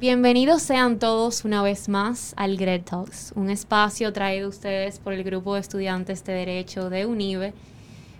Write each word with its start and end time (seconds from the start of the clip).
Bienvenidos 0.00 0.62
sean 0.62 0.98
todos 0.98 1.44
una 1.44 1.62
vez 1.62 1.90
más 1.90 2.32
al 2.38 2.56
Great 2.56 2.88
Talks, 2.88 3.34
un 3.36 3.50
espacio 3.50 4.14
traído 4.14 4.46
a 4.46 4.48
ustedes 4.48 4.98
por 4.98 5.12
el 5.12 5.22
grupo 5.22 5.52
de 5.52 5.60
estudiantes 5.60 6.24
de 6.24 6.32
Derecho 6.32 6.88
de 6.88 7.04
UNIBE, 7.04 7.52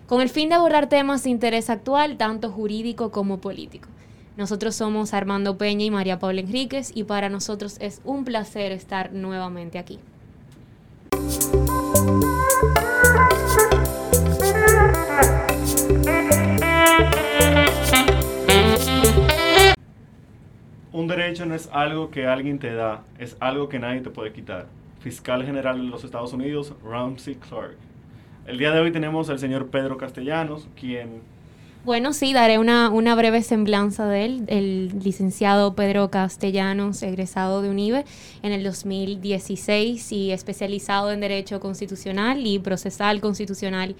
con 0.05 0.21
el 0.21 0.29
fin 0.29 0.49
de 0.49 0.55
abordar 0.55 0.89
temas 0.89 1.23
de 1.23 1.31
interés 1.31 1.71
actual, 1.71 2.17
tanto 2.17 2.51
jurídico 2.51 3.09
como 3.09 3.41
político. 3.41 3.89
Nosotros 4.37 4.75
somos 4.75 5.15
Armando 5.15 5.57
Peña 5.57 5.83
y 5.83 5.89
María 5.89 6.19
Paula 6.19 6.41
Enríquez 6.41 6.91
y 6.93 7.03
para 7.03 7.29
nosotros 7.29 7.77
es 7.79 7.99
un 8.05 8.25
placer 8.25 8.71
estar 8.71 9.11
nuevamente 9.11 9.79
aquí. 9.79 9.97
Un 20.93 21.07
derecho 21.07 21.45
no 21.45 21.55
es 21.55 21.69
algo 21.71 22.11
que 22.11 22.27
alguien 22.27 22.59
te 22.59 22.73
da, 22.73 23.03
es 23.17 23.37
algo 23.39 23.69
que 23.69 23.79
nadie 23.79 24.01
te 24.01 24.09
puede 24.09 24.33
quitar. 24.33 24.67
Fiscal 24.99 25.45
General 25.45 25.77
de 25.77 25.87
los 25.87 26.03
Estados 26.03 26.33
Unidos, 26.33 26.73
Ramsey 26.83 27.35
Clark. 27.35 27.77
El 28.45 28.57
día 28.57 28.71
de 28.71 28.81
hoy 28.81 28.91
tenemos 28.91 29.29
al 29.29 29.39
señor 29.39 29.67
Pedro 29.67 29.97
Castellanos, 29.97 30.67
quien... 30.77 31.21
Bueno, 31.85 32.11
sí, 32.11 32.33
daré 32.33 32.59
una, 32.59 32.89
breve 33.15 33.41
semblanza 33.41 34.05
de 34.05 34.25
él. 34.25 34.43
El 34.47 34.99
licenciado 35.01 35.75
Pedro 35.75 36.11
Castellanos, 36.11 37.01
egresado 37.03 37.61
de 37.61 37.69
UNIBE 37.69 38.03
en 38.43 38.51
el 38.51 38.63
2016 38.63 40.11
y 40.11 40.31
especializado 40.31 41.11
en 41.11 41.21
Derecho 41.21 41.61
Constitucional 41.61 42.45
y 42.45 42.59
Procesal 42.59 43.21
Constitucional 43.21 43.95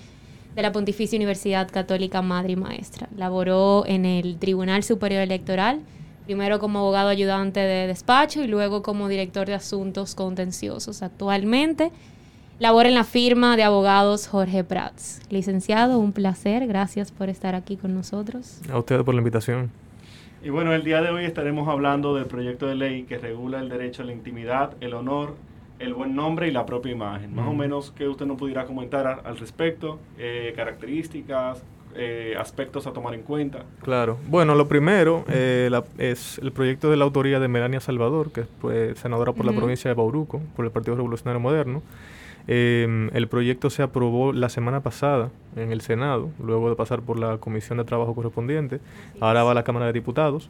de 0.56 0.62
la 0.62 0.74
Pontificia 0.74 1.18
Universidad 1.18 1.72
Católica 1.72 2.22
Madre 2.22 2.52
y 2.52 2.58
Maestra. 2.58 3.08
Laboró 3.16 3.86
en 3.88 4.06
el 4.06 4.38
Tribunal 4.38 4.84
Superior 4.84 5.22
Electoral, 5.22 5.80
primero 6.26 6.60
como 6.60 6.80
abogado 6.80 7.10
ayudante 7.10 7.60
de 7.60 7.88
despacho 7.88 8.42
y 8.44 8.48
luego 8.48 8.82
como 8.82 9.08
director 9.08 9.48
de 9.48 9.54
asuntos 9.54 10.16
contenciosos. 10.16 11.02
Actualmente 11.02 11.92
labora 12.60 12.90
en 12.90 12.96
la 12.96 13.04
firma 13.04 13.58
de 13.58 13.64
abogados 13.64 14.28
Jorge 14.28 14.64
Prats. 14.64 15.22
Licenciado, 15.30 15.98
un 15.98 16.12
placer, 16.12 16.68
gracias 16.68 17.12
por 17.12 17.28
estar 17.30 17.56
aquí 17.56 17.76
con 17.76 17.94
nosotros. 17.96 18.62
A 18.72 18.78
ustedes 18.78 19.04
por 19.04 19.16
la 19.16 19.20
invitación. 19.20 19.72
Y 20.44 20.50
bueno, 20.50 20.74
el 20.74 20.84
día 20.84 21.02
de 21.02 21.10
hoy 21.10 21.26
estaremos 21.26 21.68
hablando 21.68 22.16
del 22.16 22.26
proyecto 22.26 22.68
de 22.68 22.76
ley 22.76 23.04
que 23.04 23.18
regula 23.18 23.60
el 23.60 23.70
derecho 23.70 24.04
a 24.04 24.06
la 24.06 24.12
intimidad, 24.12 24.76
el 24.80 24.94
honor, 24.94 25.36
el 25.80 25.94
buen 25.94 26.16
nombre 26.16 26.48
y 26.48 26.52
la 26.52 26.66
propia 26.66 26.92
imagen. 26.92 27.34
Más 27.34 27.48
o 27.48 27.54
menos 27.54 27.92
que 27.92 28.08
usted 28.08 28.26
nos 28.26 28.38
pudiera 28.38 28.66
comentar 28.66 29.22
al 29.24 29.38
respecto, 29.38 30.00
eh, 30.18 30.54
características, 30.56 31.64
eh, 31.96 32.36
aspectos 32.38 32.88
a 32.88 32.94
tomar 32.94 33.14
en 33.14 33.22
cuenta. 33.22 33.64
Claro. 33.84 34.18
Bueno, 34.28 34.56
lo 34.56 34.68
primero 34.68 35.26
eh, 35.30 35.70
es 35.98 36.38
el 36.40 36.52
proyecto 36.52 36.90
de 36.90 36.98
la 36.98 37.06
autoría 37.06 37.40
de 37.40 37.48
Melania 37.48 37.80
Salvador, 37.80 38.32
que 38.32 38.44
fue 38.44 38.96
senadora 38.96 39.34
por 39.34 39.46
la 39.46 39.54
provincia 39.54 39.90
de 39.90 39.96
Bauruco, 39.96 40.42
por 40.56 40.66
el 40.66 40.72
Partido 40.72 40.96
Revolucionario 40.96 41.40
Moderno. 41.40 41.82
Em, 42.48 43.10
el 43.14 43.28
proyecto 43.28 43.70
se 43.70 43.84
aprobó 43.84 44.34
la 44.34 44.50
semana 44.50 44.82
pasada 44.82 45.30
en 45.56 45.72
el 45.72 45.82
Senado, 45.82 46.32
luego 46.44 46.70
de 46.70 46.76
pasar 46.76 47.02
por 47.02 47.20
la 47.20 47.38
Comisión 47.38 47.78
de 47.78 47.84
Trabajo 47.84 48.16
correspondiente. 48.16 48.80
Ahora 49.20 49.44
va 49.44 49.52
a 49.52 49.54
la 49.54 49.64
Cámara 49.64 49.86
de 49.88 49.94
Diputados. 49.94 50.50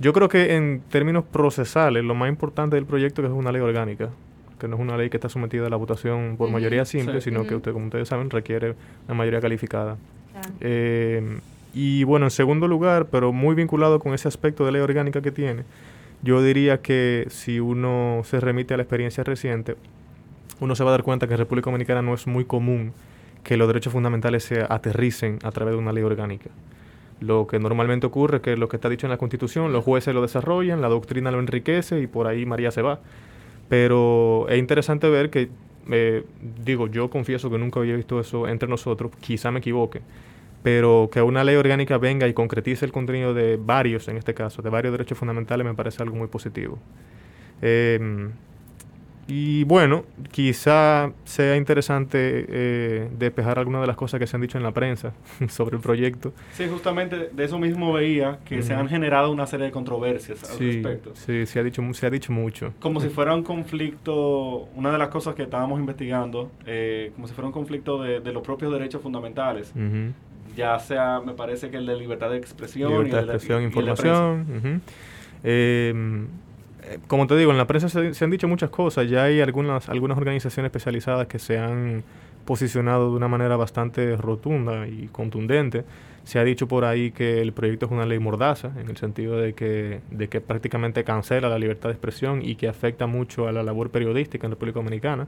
Yo 0.00 0.12
creo 0.12 0.28
que 0.28 0.56
en 0.56 0.82
términos 0.90 1.24
procesales, 1.24 2.04
lo 2.04 2.14
más 2.14 2.28
importante 2.28 2.76
del 2.76 2.86
proyecto 2.86 3.22
es 3.22 3.28
que 3.28 3.32
es 3.32 3.38
una 3.38 3.52
ley 3.52 3.60
orgánica, 3.60 4.10
que 4.58 4.68
no 4.68 4.76
es 4.76 4.82
una 4.82 4.96
ley 4.96 5.10
que 5.10 5.16
está 5.16 5.28
sometida 5.28 5.66
a 5.66 5.70
la 5.70 5.76
votación 5.76 6.36
por 6.36 6.50
mayoría 6.50 6.84
simple, 6.84 7.20
sino 7.20 7.46
que 7.46 7.54
usted, 7.54 7.72
como 7.72 7.86
ustedes 7.86 8.08
saben, 8.08 8.30
requiere 8.30 8.74
una 9.06 9.14
mayoría 9.14 9.40
calificada. 9.40 9.96
Eh, 10.60 11.40
y 11.74 12.04
bueno, 12.04 12.26
en 12.26 12.30
segundo 12.30 12.68
lugar, 12.68 13.06
pero 13.06 13.32
muy 13.32 13.54
vinculado 13.54 14.00
con 14.00 14.14
ese 14.14 14.28
aspecto 14.28 14.64
de 14.64 14.72
ley 14.72 14.80
orgánica 14.80 15.20
que 15.20 15.30
tiene, 15.30 15.64
yo 16.22 16.42
diría 16.42 16.80
que 16.80 17.26
si 17.30 17.60
uno 17.60 18.22
se 18.24 18.40
remite 18.40 18.74
a 18.74 18.76
la 18.76 18.82
experiencia 18.82 19.22
reciente, 19.24 19.76
uno 20.60 20.74
se 20.74 20.82
va 20.82 20.90
a 20.90 20.92
dar 20.92 21.02
cuenta 21.02 21.28
que 21.28 21.34
en 21.34 21.38
República 21.38 21.70
Dominicana 21.70 22.02
no 22.02 22.14
es 22.14 22.26
muy 22.26 22.44
común 22.44 22.92
que 23.44 23.56
los 23.56 23.68
derechos 23.68 23.92
fundamentales 23.92 24.44
se 24.44 24.64
aterricen 24.68 25.38
a 25.42 25.52
través 25.52 25.74
de 25.74 25.78
una 25.78 25.92
ley 25.92 26.02
orgánica. 26.02 26.50
Lo 27.20 27.46
que 27.46 27.58
normalmente 27.58 28.06
ocurre 28.06 28.36
es 28.36 28.42
que 28.42 28.56
lo 28.56 28.68
que 28.68 28.76
está 28.76 28.88
dicho 28.88 29.06
en 29.06 29.10
la 29.10 29.16
Constitución, 29.16 29.72
los 29.72 29.84
jueces 29.84 30.14
lo 30.14 30.22
desarrollan, 30.22 30.80
la 30.80 30.88
doctrina 30.88 31.30
lo 31.30 31.40
enriquece 31.40 32.00
y 32.00 32.06
por 32.06 32.26
ahí 32.26 32.46
María 32.46 32.70
se 32.70 32.82
va. 32.82 33.00
Pero 33.68 34.46
es 34.48 34.58
interesante 34.58 35.08
ver 35.08 35.30
que, 35.30 35.48
eh, 35.90 36.24
digo, 36.64 36.86
yo 36.88 37.10
confieso 37.10 37.50
que 37.50 37.58
nunca 37.58 37.80
había 37.80 37.96
visto 37.96 38.20
eso 38.20 38.48
entre 38.48 38.68
nosotros, 38.68 39.12
quizá 39.20 39.50
me 39.50 39.58
equivoque, 39.58 40.00
pero 40.62 41.08
que 41.12 41.22
una 41.22 41.44
ley 41.44 41.56
orgánica 41.56 41.98
venga 41.98 42.26
y 42.28 42.34
concretice 42.34 42.84
el 42.84 42.92
contenido 42.92 43.34
de 43.34 43.56
varios, 43.56 44.08
en 44.08 44.16
este 44.16 44.34
caso, 44.34 44.62
de 44.62 44.70
varios 44.70 44.92
derechos 44.92 45.18
fundamentales, 45.18 45.66
me 45.66 45.74
parece 45.74 46.02
algo 46.02 46.16
muy 46.16 46.28
positivo. 46.28 46.78
Eh, 47.62 48.30
y 49.30 49.64
bueno, 49.64 50.06
quizá 50.30 51.12
sea 51.24 51.54
interesante 51.54 52.46
eh, 52.48 53.10
despejar 53.18 53.58
algunas 53.58 53.82
de 53.82 53.86
las 53.86 53.96
cosas 53.96 54.18
que 54.18 54.26
se 54.26 54.34
han 54.34 54.40
dicho 54.40 54.56
en 54.56 54.64
la 54.64 54.72
prensa 54.72 55.12
sobre 55.50 55.76
el 55.76 55.82
proyecto. 55.82 56.32
Sí, 56.52 56.66
justamente 56.66 57.28
de 57.30 57.44
eso 57.44 57.58
mismo 57.58 57.92
veía 57.92 58.38
que 58.46 58.62
se 58.62 58.72
han 58.72 58.88
generado 58.88 59.30
una 59.30 59.46
serie 59.46 59.66
de 59.66 59.72
controversias 59.72 60.50
al 60.50 60.58
respecto. 60.58 61.10
Sí, 61.14 61.44
se 61.44 61.60
ha, 61.60 61.62
dicho, 61.62 61.82
se 61.92 62.06
ha 62.06 62.10
dicho 62.10 62.32
mucho. 62.32 62.72
Como 62.80 63.02
si 63.02 63.08
fuera 63.10 63.34
un 63.34 63.42
conflicto, 63.42 64.66
una 64.74 64.90
de 64.92 64.98
las 64.98 65.08
cosas 65.08 65.34
que 65.34 65.42
estábamos 65.42 65.78
investigando, 65.78 66.50
eh, 66.64 67.12
como 67.14 67.28
si 67.28 67.34
fuera 67.34 67.48
un 67.48 67.52
conflicto 67.52 68.02
de, 68.02 68.32
los 68.32 68.42
propios 68.42 68.72
derechos 68.72 69.02
fundamentales. 69.02 69.74
Ya 70.56 70.78
sea, 70.78 71.20
me 71.20 71.34
parece 71.34 71.70
que 71.70 71.76
el 71.76 71.84
de 71.84 71.96
libertad 71.96 72.30
de 72.30 72.38
expresión. 72.38 72.90
Libertad 72.90 73.18
de 73.26 73.34
expresión, 73.34 73.62
información. 73.62 74.82
Eh, 75.44 75.92
como 77.06 77.26
te 77.26 77.36
digo, 77.36 77.50
en 77.50 77.58
la 77.58 77.66
prensa 77.66 77.88
se, 77.88 78.24
han 78.24 78.30
dicho 78.30 78.48
muchas 78.48 78.70
cosas. 78.70 79.08
Ya 79.08 79.24
hay 79.24 79.40
algunas, 79.40 79.88
algunas 79.88 80.18
organizaciones 80.18 80.70
especializadas 80.70 81.26
que 81.26 81.38
se 81.38 81.58
han 81.58 82.02
posicionado 82.44 83.10
de 83.10 83.16
una 83.16 83.28
manera 83.28 83.56
bastante 83.56 84.16
rotunda 84.16 84.86
y 84.88 85.08
contundente. 85.08 85.84
Se 86.24 86.38
ha 86.38 86.44
dicho 86.44 86.68
por 86.68 86.84
ahí 86.84 87.10
que 87.10 87.40
el 87.40 87.52
proyecto 87.52 87.86
es 87.86 87.92
una 87.92 88.06
ley 88.06 88.18
mordaza, 88.18 88.72
en 88.78 88.88
el 88.88 88.96
sentido 88.96 89.38
de 89.38 89.54
que, 89.54 90.00
de 90.10 90.28
que 90.28 90.40
prácticamente 90.40 91.04
cancela 91.04 91.48
la 91.48 91.58
libertad 91.58 91.88
de 91.88 91.94
expresión 91.94 92.42
y 92.42 92.56
que 92.56 92.68
afecta 92.68 93.06
mucho 93.06 93.48
a 93.48 93.52
la 93.52 93.62
labor 93.62 93.90
periodística 93.90 94.46
en 94.46 94.52
República 94.52 94.78
Dominicana. 94.78 95.26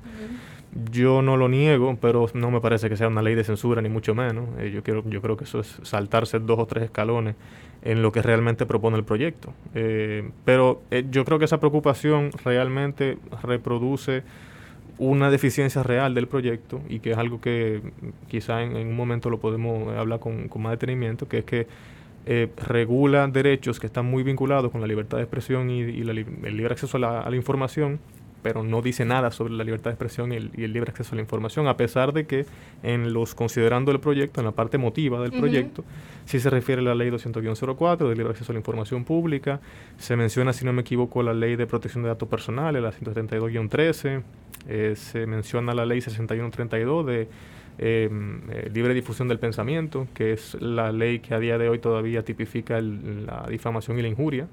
Yo 0.93 1.21
no 1.21 1.37
lo 1.37 1.49
niego, 1.49 1.99
pero 2.01 2.27
no 2.35 2.51
me 2.51 2.61
parece 2.61 2.89
que 2.89 2.97
sea 2.97 3.09
una 3.09 3.23
ley 3.23 3.35
de 3.35 3.45
censura, 3.45 3.83
ni 3.83 3.89
mucho 3.89 4.15
menos. 4.15 4.49
Eh, 4.59 4.71
yo, 4.71 4.83
quiero, 4.83 5.03
yo 5.09 5.21
creo 5.21 5.37
que 5.37 5.45
eso 5.45 5.61
es 5.61 5.79
saltarse 5.83 6.39
dos 6.39 6.59
o 6.59 6.67
tres 6.67 6.85
escalones 6.85 7.35
en 7.83 8.03
lo 8.03 8.13
que 8.13 8.23
realmente 8.23 8.67
propone 8.67 8.97
el 8.97 9.05
proyecto. 9.05 9.53
Eh, 9.75 10.31
pero 10.45 10.83
eh, 10.91 11.05
yo 11.11 11.25
creo 11.25 11.39
que 11.39 11.47
esa 11.47 11.61
preocupación 11.61 12.31
realmente 12.45 13.19
reproduce 13.43 14.23
una 14.99 15.31
deficiencia 15.31 15.83
real 15.83 16.15
del 16.15 16.29
proyecto 16.29 16.83
y 16.89 17.01
que 17.01 17.13
es 17.13 17.19
algo 17.19 17.41
que 17.41 17.81
quizá 18.29 18.63
en, 18.63 18.77
un 18.77 18.95
momento 18.95 19.31
lo 19.31 19.39
podemos 19.39 19.97
hablar 19.97 20.21
con, 20.21 20.51
más 20.57 20.73
detenimiento, 20.73 21.27
que 21.27 21.39
es 21.39 21.45
que 21.45 21.67
eh, 22.27 22.49
regula 22.69 23.27
derechos 23.29 23.81
que 23.81 23.87
están 23.87 24.05
muy 24.05 24.23
vinculados 24.23 24.71
con 24.71 24.83
la 24.83 24.87
libertad 24.87 25.17
de 25.17 25.23
expresión 25.23 25.71
y, 25.71 25.81
el 25.81 26.57
libre 26.57 26.73
acceso 26.73 26.99
a 26.99 27.31
la 27.31 27.37
información 27.37 27.99
pero 28.43 28.63
no 28.63 28.83
dice 28.83 29.05
nada 29.05 29.31
sobre 29.31 29.55
la 29.55 29.65
libertad 29.65 29.91
de 29.91 29.95
expresión 29.95 30.33
y 30.33 30.37
el, 30.37 30.73
libre 30.73 30.91
acceso 30.91 31.15
a 31.15 31.17
la 31.17 31.23
información, 31.23 31.69
a 31.69 31.77
pesar 31.77 32.13
de 32.13 32.27
que 32.27 32.47
en 32.83 33.13
los 33.13 33.35
considerando 33.35 33.93
el 33.93 34.01
proyecto, 34.01 34.41
en 34.41 34.47
la 34.47 34.53
parte 34.53 34.77
emotiva 34.77 35.21
del 35.21 35.33
proyecto, 35.33 35.85
sí 36.25 36.41
se 36.41 36.51
refiere 36.51 36.81
a 36.83 36.85
la 36.85 36.95
ley 36.95 37.11
200-04 37.11 38.09
de 38.09 38.15
libre 38.15 38.31
acceso 38.31 38.53
a 38.53 38.55
la 38.55 38.59
información 38.59 39.05
pública, 39.05 39.61
se 39.99 40.17
menciona, 40.17 40.53
si 40.53 40.65
no 40.65 40.73
me 40.73 40.83
equivoco, 40.83 41.23
la 41.23 41.35
ley 41.35 41.57
de 41.57 41.67
protección 41.67 42.03
de 42.03 42.09
datos 42.09 42.29
personales, 42.29 42.83
la 42.83 42.93
132-13, 42.93 44.23
eh, 44.69 44.95
se 44.97 45.27
menciona 45.27 45.75
la 45.75 45.87
ley 45.87 46.01
6132 46.01 47.07
de 47.07 47.29
em, 47.79 48.41
eh, 48.51 48.71
libre 48.73 48.93
difusión 48.95 49.29
del 49.29 49.39
pensamiento, 49.39 50.07
que 50.15 50.33
es 50.33 50.55
la 50.61 50.93
ley 50.93 51.21
que 51.21 51.35
a 51.35 51.39
día 51.39 51.57
de 51.57 51.69
hoy 51.69 51.79
todavía 51.79 52.23
tipifica 52.23 52.81
la 52.81 53.47
difamación 53.49 53.99
y 53.99 54.03
la 54.03 54.09
injuria, 54.09 54.47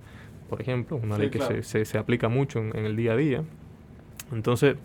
por 0.49 0.61
ejemplo, 0.61 0.97
una 0.97 1.17
ley 1.17 1.29
que 1.29 1.61
se, 1.61 1.85
se, 1.85 1.97
aplica 1.97 2.29
mucho 2.29 2.59
en, 2.59 2.85
el 2.85 2.95
día 2.95 3.13
a 3.13 3.17
día. 3.17 3.43
Entonces, 4.31 4.75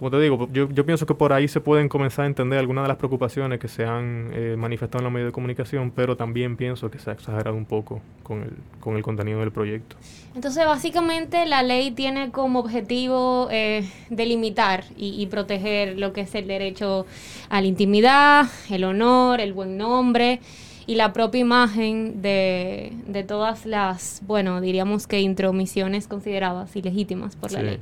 como 0.00 0.10
te 0.10 0.18
digo, 0.18 0.48
yo, 0.50 0.70
yo, 0.70 0.86
pienso 0.86 1.04
que 1.04 1.14
por 1.14 1.34
ahí 1.34 1.46
se 1.46 1.60
pueden 1.60 1.90
comenzar 1.90 2.24
a 2.24 2.26
entender 2.26 2.58
algunas 2.58 2.84
de 2.84 2.88
las 2.88 2.96
preocupaciones 2.96 3.60
que 3.60 3.68
se 3.68 3.84
han 3.84 4.30
eh, 4.32 4.56
manifestado 4.56 5.00
en 5.00 5.04
los 5.04 5.12
medios 5.12 5.28
de 5.28 5.32
comunicación, 5.32 5.90
pero 5.90 6.16
también 6.16 6.56
pienso 6.56 6.90
que 6.90 6.98
se 6.98 7.10
ha 7.10 7.12
exagerado 7.12 7.54
un 7.54 7.66
poco 7.66 8.00
con 8.22 8.40
el, 8.40 8.52
con 8.80 8.96
el 8.96 9.02
contenido 9.02 9.40
del 9.40 9.52
proyecto. 9.52 9.96
Entonces, 10.34 10.64
básicamente 10.64 11.44
la 11.44 11.62
ley 11.62 11.90
tiene 11.90 12.30
como 12.30 12.60
objetivo 12.60 13.48
eh, 13.50 13.86
delimitar 14.08 14.84
y, 14.96 15.20
y, 15.20 15.26
proteger 15.26 15.98
lo 15.98 16.14
que 16.14 16.22
es 16.22 16.34
el 16.34 16.46
derecho 16.46 17.04
a 17.50 17.60
la 17.60 17.66
intimidad, 17.66 18.46
el 18.70 18.84
honor, 18.84 19.38
el 19.40 19.52
buen 19.52 19.76
nombre 19.76 20.40
y 20.86 20.94
la 20.96 21.12
propia 21.12 21.40
imagen 21.42 22.20
de, 22.22 22.92
de 23.06 23.22
todas 23.22 23.66
las, 23.66 24.22
bueno, 24.26 24.60
diríamos 24.60 25.06
que 25.06 25.20
intromisiones 25.20 26.08
consideradas 26.08 26.74
ilegítimas 26.74 27.36
por 27.36 27.52
la 27.52 27.62
ley. 27.62 27.78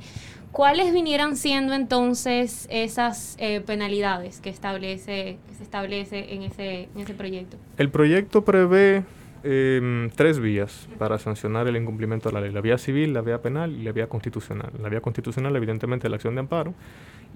¿Cuáles 0.51 0.91
vinieran 0.91 1.35
siendo 1.35 1.73
entonces 1.73 2.67
esas 2.71 3.37
eh, 3.39 3.61
penalidades 3.61 4.41
que, 4.41 4.49
establece, 4.49 5.37
que 5.47 5.55
se 5.55 5.63
establece 5.63 6.33
en 6.33 6.41
ese, 6.41 6.89
en 6.95 7.01
ese 7.01 7.13
proyecto? 7.13 7.57
El 7.77 7.89
proyecto 7.91 8.43
prevé 8.43 9.03
em, 9.43 10.09
tres 10.15 10.39
vías 10.39 10.89
para 10.97 11.19
sancionar 11.19 11.67
el 11.67 11.77
incumplimiento 11.77 12.29
de 12.29 12.33
la 12.33 12.41
ley. 12.41 12.51
La 12.51 12.61
vía 12.61 12.79
civil, 12.79 13.13
la 13.13 13.21
vía 13.21 13.41
penal 13.41 13.73
y 13.73 13.83
la 13.83 13.91
vía 13.91 14.07
constitucional. 14.07 14.71
La 14.81 14.89
vía 14.89 15.01
constitucional, 15.01 15.55
evidentemente, 15.55 16.09
la 16.09 16.15
acción 16.15 16.33
de 16.33 16.39
amparo 16.39 16.73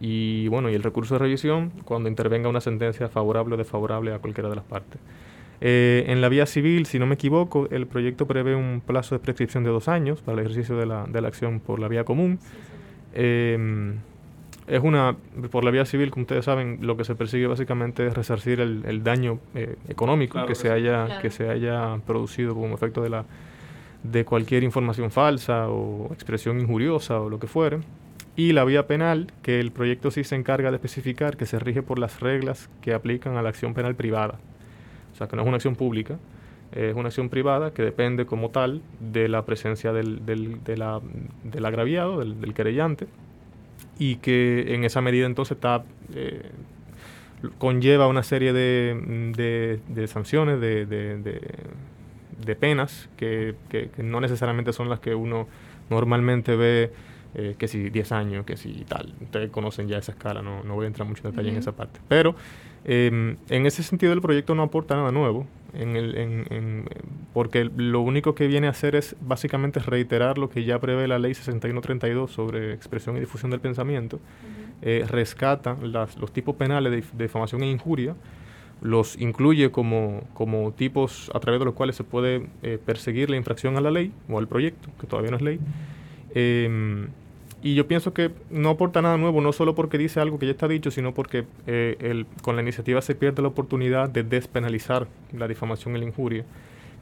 y, 0.01 0.47
bueno, 0.47 0.71
y 0.71 0.73
el 0.73 0.81
recurso 0.81 1.13
de 1.13 1.19
revisión 1.19 1.71
cuando 1.85 2.09
intervenga 2.09 2.49
una 2.49 2.61
sentencia 2.61 3.09
favorable 3.09 3.53
o 3.53 3.57
desfavorable 3.57 4.11
a 4.13 4.19
cualquiera 4.19 4.49
de 4.49 4.55
las 4.55 4.65
partes. 4.65 4.99
Eh, 5.61 6.03
en 6.07 6.19
la 6.19 6.29
vía 6.29 6.47
civil, 6.47 6.87
si 6.87 6.97
no 6.99 7.05
me 7.05 7.13
equivoco, 7.13 7.67
el 7.69 7.85
proyecto 7.85 8.25
prevé 8.25 8.55
un 8.55 8.81
plazo 8.85 9.15
de 9.15 9.19
prescripción 9.19 9.63
de 9.63 9.69
dos 9.69 9.87
años 9.87 10.21
para 10.21 10.41
el 10.41 10.45
ejercicio 10.45 10.75
de 10.75 10.87
la, 10.87 11.05
de 11.05 11.21
la 11.21 11.27
acción 11.27 11.59
por 11.59 11.79
la 11.79 11.87
vía 11.87 12.03
común. 12.03 12.39
Em, 13.13 13.99
es 14.67 14.81
una, 14.81 15.15
por 15.51 15.63
la 15.63 15.71
vía 15.71 15.85
civil, 15.85 16.09
como 16.09 16.23
ustedes 16.23 16.45
saben, 16.45 16.79
lo 16.81 16.95
que 16.95 17.03
se 17.03 17.15
persigue 17.15 17.47
básicamente 17.47 18.07
es 18.07 18.13
resarcir 18.13 18.61
el, 18.61 19.03
daño 19.03 19.39
eh, 19.55 19.75
económico 19.89 20.45
que, 20.45 20.55
se 20.55 20.71
haya, 20.71 21.19
que 21.21 21.29
se 21.29 21.49
haya 21.49 21.99
producido 22.07 22.53
como 22.53 22.73
efecto 22.73 23.01
de, 23.01 23.09
la, 23.09 23.25
de 24.03 24.23
cualquier 24.23 24.63
información 24.63 25.11
falsa 25.11 25.67
o 25.67 26.13
expresión 26.13 26.59
injuriosa 26.59 27.19
o 27.19 27.29
lo 27.29 27.39
que 27.39 27.47
fuere. 27.47 27.79
Y 28.35 28.53
la 28.53 28.63
vía 28.63 28.87
penal, 28.87 29.31
que 29.43 29.59
el 29.59 29.71
proyecto 29.71 30.09
sí 30.09 30.23
se 30.23 30.35
encarga 30.35 30.71
de 30.71 30.77
especificar 30.77 31.37
que 31.37 31.45
se 31.45 31.59
rige 31.59 31.83
por 31.83 31.99
las 31.99 32.19
reglas 32.19 32.69
que 32.81 32.93
aplican 32.93 33.37
a 33.37 33.41
la 33.41 33.49
acción 33.49 33.73
penal 33.73 33.95
privada. 33.95 34.39
O 35.13 35.15
sea, 35.15 35.27
que 35.27 35.35
no 35.35 35.43
es 35.43 35.47
una 35.47 35.57
acción 35.57 35.75
pública, 35.75 36.17
es 36.75 36.95
una 36.95 37.07
acción 37.07 37.29
privada 37.29 37.73
que 37.73 37.83
depende 37.83 38.25
como 38.25 38.49
tal 38.49 38.81
de 38.99 39.27
la 39.27 39.45
presencia 39.45 39.93
del, 39.93 40.25
del, 40.25 40.63
del 40.63 41.65
agraviado, 41.65 42.19
del, 42.19 42.41
del, 42.41 42.53
querellante, 42.53 43.07
y 43.99 44.17
que 44.17 44.73
en 44.73 44.83
esa 44.83 45.01
medida 45.01 45.25
entonces 45.25 45.57
está, 45.57 45.83
eh, 46.15 46.49
conlleva 47.59 48.07
una 48.07 48.23
serie 48.23 48.53
de, 48.53 49.79
de, 49.87 50.07
sanciones, 50.07 50.59
de, 50.59 50.85
de 52.45 52.55
penas, 52.55 53.09
que, 53.17 53.55
que, 53.69 53.89
no 53.97 54.21
necesariamente 54.21 54.73
son 54.73 54.89
las 54.89 54.99
que 54.99 55.15
uno 55.15 55.47
normalmente 55.89 56.55
ve 56.55 56.91
eh, 57.35 57.55
que 57.57 57.67
si 57.67 57.89
10 57.89 58.11
años, 58.11 58.45
que 58.45 58.57
si 58.57 58.85
tal. 58.87 59.13
Ustedes 59.21 59.49
conocen 59.49 59.87
ya 59.87 59.97
esa 59.97 60.11
escala, 60.11 60.41
no, 60.41 60.63
no 60.63 60.75
voy 60.75 60.85
a 60.85 60.87
entrar 60.87 61.07
mucho 61.07 61.25
en 61.25 61.31
detalle 61.31 61.49
en 61.49 61.57
esa 61.57 61.71
parte. 61.71 61.99
Pero 62.07 62.35
em, 62.85 63.37
en 63.49 63.65
ese 63.65 63.81
sentido 63.83 64.13
el 64.13 64.21
proyecto 64.21 64.53
no 64.55 64.63
aporta 64.63 64.95
nada 64.95 65.11
nuevo, 65.11 65.47
en 65.73 65.95
el, 65.95 66.15
en, 66.15 66.85
porque 67.33 67.69
lo 67.75 68.01
único 68.01 68.35
que 68.35 68.47
viene 68.47 68.67
a 68.67 68.69
hacer 68.69 68.95
es 68.95 69.15
básicamente 69.21 69.79
reiterar 69.79 70.37
lo 70.37 70.49
que 70.49 70.63
ya 70.63 70.79
prevé 70.79 71.07
la 71.07 71.17
ley 71.17 71.33
6132 71.33 72.31
sobre 72.31 72.73
expresión 72.73 73.17
y 73.17 73.19
difusión 73.19 73.49
del 73.49 73.59
pensamiento. 73.59 74.19
Eh, 74.83 75.05
rescata 75.07 75.77
las, 75.81 76.17
los 76.17 76.31
tipos 76.31 76.55
penales 76.55 76.91
de, 76.91 77.23
difamación 77.23 77.63
e 77.63 77.71
injuria, 77.71 78.15
los 78.81 79.19
incluye 79.19 79.71
como, 79.71 80.23
como 80.33 80.71
tipos 80.73 81.31
a 81.33 81.39
través 81.39 81.59
de 81.59 81.65
los 81.65 81.73
cuales 81.73 81.95
se 81.95 82.03
puede 82.03 82.47
eh, 82.61 82.77
perseguir 82.85 83.29
la 83.29 83.37
infracción 83.37 83.77
a 83.77 83.81
la 83.81 83.89
ley 83.89 84.11
o 84.29 84.37
al 84.37 84.47
proyecto, 84.47 84.89
que 84.99 85.07
todavía 85.07 85.31
no 85.31 85.37
es 85.37 85.43
ley. 85.43 85.59
Y 87.63 87.75
yo 87.75 87.87
pienso 87.87 88.13
que 88.13 88.29
no 88.49 88.71
aporta 88.71 89.01
nada 89.01 89.17
nuevo, 89.17 89.39
no 89.39 89.53
solo 89.53 89.73
porque 89.73 89.97
dice 89.97 90.19
algo 90.19 90.37
que 90.37 90.45
ya 90.47 90.51
está 90.51 90.67
dicho, 90.67 90.91
sino 90.91 91.13
porque 91.13 91.45
eh, 91.65 91.95
el, 92.01 92.25
con 92.41 92.57
la 92.57 92.61
iniciativa 92.61 93.01
se 93.01 93.15
pierde 93.15 93.41
la 93.41 93.47
oportunidad 93.47 94.09
de 94.09 94.23
despenalizar 94.23 95.07
la 95.31 95.47
difamación 95.47 95.95
y 95.95 95.99
la 95.99 96.05
injuria, 96.05 96.43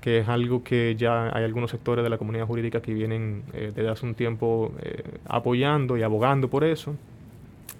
que 0.01 0.19
es 0.19 0.29
algo 0.29 0.63
que 0.63 0.95
ya 0.95 1.35
hay 1.35 1.43
algunos 1.45 1.71
sectores 1.71 2.03
de 2.03 2.11
la 2.11 2.19
comunidad 2.19 2.45
jurídica 2.45 2.79
que 2.79 2.93
vienen 2.93 3.41
eh, 3.53 3.71
desde 3.73 3.89
hace 3.89 4.05
un 4.05 4.13
tiempo 4.13 4.71
eh, 4.83 5.01
apoyando 5.25 5.97
y 5.97 6.03
abogando 6.03 6.47
por 6.47 6.63
eso. 6.63 6.95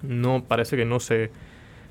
No 0.02 0.42
parece 0.42 0.76
que 0.76 0.84
no 0.84 0.98
se, 0.98 1.30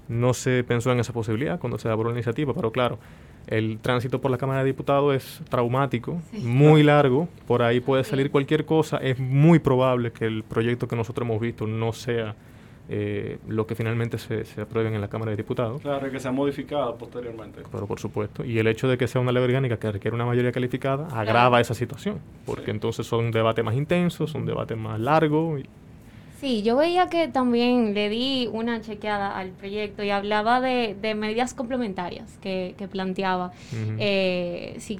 no 0.09 0.33
se 0.33 0.65
pensó 0.65 0.91
en 0.91 0.99
esa 0.99 1.13
posibilidad 1.13 1.57
cuando 1.57 1.77
se 1.77 1.87
elaboró 1.87 2.09
la 2.09 2.15
iniciativa, 2.15 2.53
pero 2.53 2.73
claro, 2.73 2.99
el 3.47 3.79
tránsito 3.79 4.21
por 4.21 4.31
la 4.31 4.37
Cámara 4.37 4.59
de 4.59 4.65
Diputados 4.67 5.15
es 5.15 5.41
traumático, 5.49 6.21
muy 6.33 6.83
largo, 6.83 7.27
por 7.47 7.61
ahí 7.61 7.79
puede 7.79 8.03
salir 8.03 8.31
cualquier 8.31 8.65
cosa, 8.65 8.97
es 8.97 9.19
muy 9.19 9.59
probable 9.59 10.11
que 10.11 10.25
el 10.25 10.43
proyecto 10.43 10.87
que 10.87 10.95
nosotros 10.95 11.27
hemos 11.27 11.41
visto 11.41 11.67
no 11.67 11.93
sea 11.93 12.35
eh, 12.93 13.37
lo 13.47 13.65
que 13.65 13.75
finalmente 13.75 14.17
se, 14.17 14.43
se 14.43 14.61
apruebe 14.61 14.93
en 14.93 14.99
la 14.99 15.07
Cámara 15.07 15.31
de 15.31 15.37
Diputados. 15.37 15.81
Claro, 15.81 16.11
que 16.11 16.19
sea 16.19 16.31
modificado 16.31 16.97
posteriormente. 16.97 17.61
Pero 17.71 17.87
por 17.87 17.99
supuesto, 17.99 18.43
y 18.43 18.59
el 18.59 18.67
hecho 18.67 18.87
de 18.89 18.97
que 18.97 19.07
sea 19.07 19.21
una 19.21 19.31
ley 19.31 19.41
orgánica 19.41 19.77
que 19.77 19.91
requiere 19.91 20.13
una 20.13 20.25
mayoría 20.25 20.51
calificada 20.51 21.07
agrava 21.07 21.61
esa 21.61 21.73
situación, 21.73 22.19
porque 22.45 22.71
entonces 22.71 23.07
son 23.07 23.25
un 23.25 23.31
debate 23.31 23.63
más 23.63 23.75
intenso, 23.75 24.27
son 24.27 24.41
un 24.41 24.47
debate 24.47 24.75
más 24.75 24.99
largo. 24.99 25.57
Sí, 26.41 26.63
yo 26.63 26.75
veía 26.75 27.07
que 27.07 27.27
también 27.27 27.93
le 27.93 28.09
di 28.09 28.49
una 28.51 28.81
chequeada 28.81 29.37
al 29.37 29.49
proyecto 29.49 30.03
y 30.03 30.09
hablaba 30.09 30.59
de, 30.59 30.95
medidas 31.15 31.53
complementarias 31.53 32.39
que, 32.41 32.73
planteaba. 32.91 33.51
Eh, 33.99 34.75
si 34.79 34.99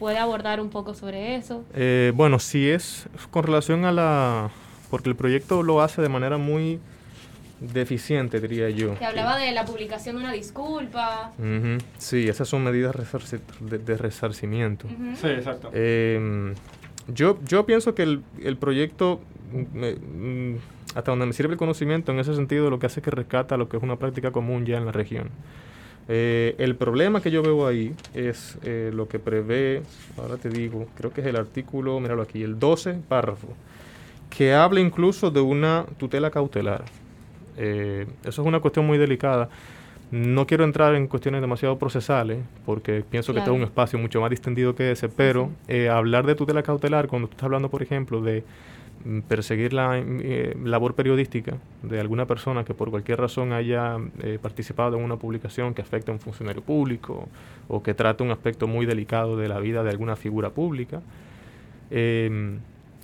puede 0.00 0.18
abordar 0.18 0.60
un 0.60 0.70
poco 0.70 0.94
sobre 0.94 1.36
eso. 1.36 1.64
Eh, 1.76 2.10
bueno, 2.16 2.40
sí 2.40 2.68
es 2.68 3.06
con 3.30 3.44
relación 3.44 3.84
a 3.84 3.92
la... 3.92 4.50
porque 4.90 5.08
el 5.08 5.14
proyecto 5.14 5.62
lo 5.62 5.80
hace 5.80 6.02
de 6.02 6.08
manera 6.08 6.38
muy 6.38 6.80
deficiente, 7.60 8.40
diría 8.40 8.68
yo. 8.68 8.98
Que 8.98 9.04
hablaba 9.04 9.38
de 9.38 9.52
la 9.52 9.64
publicación 9.64 10.16
de 10.16 10.22
una 10.22 10.32
disculpa. 10.32 11.30
Sí, 11.98 12.28
esas 12.28 12.48
son 12.48 12.64
medidas 12.64 12.96
de, 13.60 13.96
resarcimiento. 13.96 14.88
Sí, 15.20 15.28
exacto. 15.28 15.70
Eh, 15.72 16.52
yo, 17.08 17.38
yo 17.46 17.66
pienso 17.66 17.94
que 17.94 18.02
el, 18.02 18.22
el 18.42 18.56
proyecto 18.56 19.20
Mm, 19.54 20.56
hasta 20.94 21.10
donde 21.10 21.26
me 21.26 21.32
sirve 21.32 21.52
el 21.52 21.58
conocimiento, 21.58 22.12
en 22.12 22.18
ese 22.18 22.34
sentido 22.34 22.70
lo 22.70 22.78
que 22.78 22.86
hace 22.86 23.00
es 23.00 23.04
que 23.04 23.10
rescata 23.10 23.56
lo 23.56 23.68
que 23.68 23.76
es 23.76 23.82
una 23.82 23.96
práctica 23.96 24.30
común 24.30 24.66
ya 24.66 24.78
en 24.78 24.86
la 24.86 24.92
región. 24.92 25.30
Eh, 26.08 26.54
el 26.58 26.76
problema 26.76 27.22
que 27.22 27.30
yo 27.30 27.42
veo 27.42 27.66
ahí 27.66 27.94
es 28.12 28.58
eh, 28.62 28.90
lo 28.92 29.08
que 29.08 29.18
prevé, 29.18 29.82
ahora 30.18 30.36
te 30.36 30.50
digo, 30.50 30.86
creo 30.96 31.12
que 31.12 31.20
es 31.22 31.26
el 31.26 31.36
artículo, 31.36 31.98
míralo 32.00 32.22
aquí, 32.22 32.42
el 32.42 32.58
12 32.58 32.94
párrafo, 33.08 33.48
que 34.30 34.52
habla 34.54 34.80
incluso 34.80 35.30
de 35.30 35.40
una 35.40 35.86
tutela 35.98 36.30
cautelar. 36.30 36.84
Eh, 37.56 38.06
eso 38.24 38.42
es 38.42 38.48
una 38.48 38.60
cuestión 38.60 38.86
muy 38.86 38.98
delicada. 38.98 39.48
No 40.10 40.46
quiero 40.46 40.64
entrar 40.64 40.94
en 40.94 41.08
cuestiones 41.08 41.40
demasiado 41.40 41.78
procesales, 41.78 42.38
porque 42.64 43.02
pienso 43.08 43.34
que 43.34 43.40
tengo 43.40 43.56
un 43.56 43.62
espacio 43.62 43.98
mucho 43.98 44.20
más 44.20 44.30
distendido 44.30 44.74
que 44.74 44.92
ese, 44.92 45.08
pero 45.08 45.50
hablar 45.90 46.24
de 46.26 46.34
tutela 46.34 46.62
cautelar, 46.62 47.08
cuando 47.08 47.28
tú 47.28 47.32
estás 47.32 47.44
hablando, 47.44 47.68
por 47.68 47.82
ejemplo, 47.82 48.20
de 48.20 48.44
Mm, 49.04 49.20
perseguir 49.20 49.74
la 49.74 49.98
eh, 49.98 50.56
labor 50.64 50.94
periodística 50.94 51.58
de 51.82 52.00
alguna 52.00 52.26
persona 52.26 52.64
que 52.64 52.72
por 52.72 52.90
cualquier 52.90 53.20
razón 53.20 53.52
haya 53.52 53.98
eh, 54.22 54.38
participado 54.40 54.96
en 54.96 55.04
una 55.04 55.16
publicación 55.16 55.74
que 55.74 55.82
afecte 55.82 56.10
a 56.10 56.14
un 56.14 56.20
funcionario 56.20 56.62
público 56.62 57.28
o 57.68 57.82
que 57.82 57.92
trate 57.92 58.22
un 58.22 58.30
aspecto 58.30 58.66
muy 58.66 58.86
delicado 58.86 59.36
de 59.36 59.46
la 59.46 59.58
vida 59.60 59.82
de 59.82 59.90
alguna 59.90 60.16
figura 60.16 60.50
pública. 60.50 61.02
Em, 61.90 62.60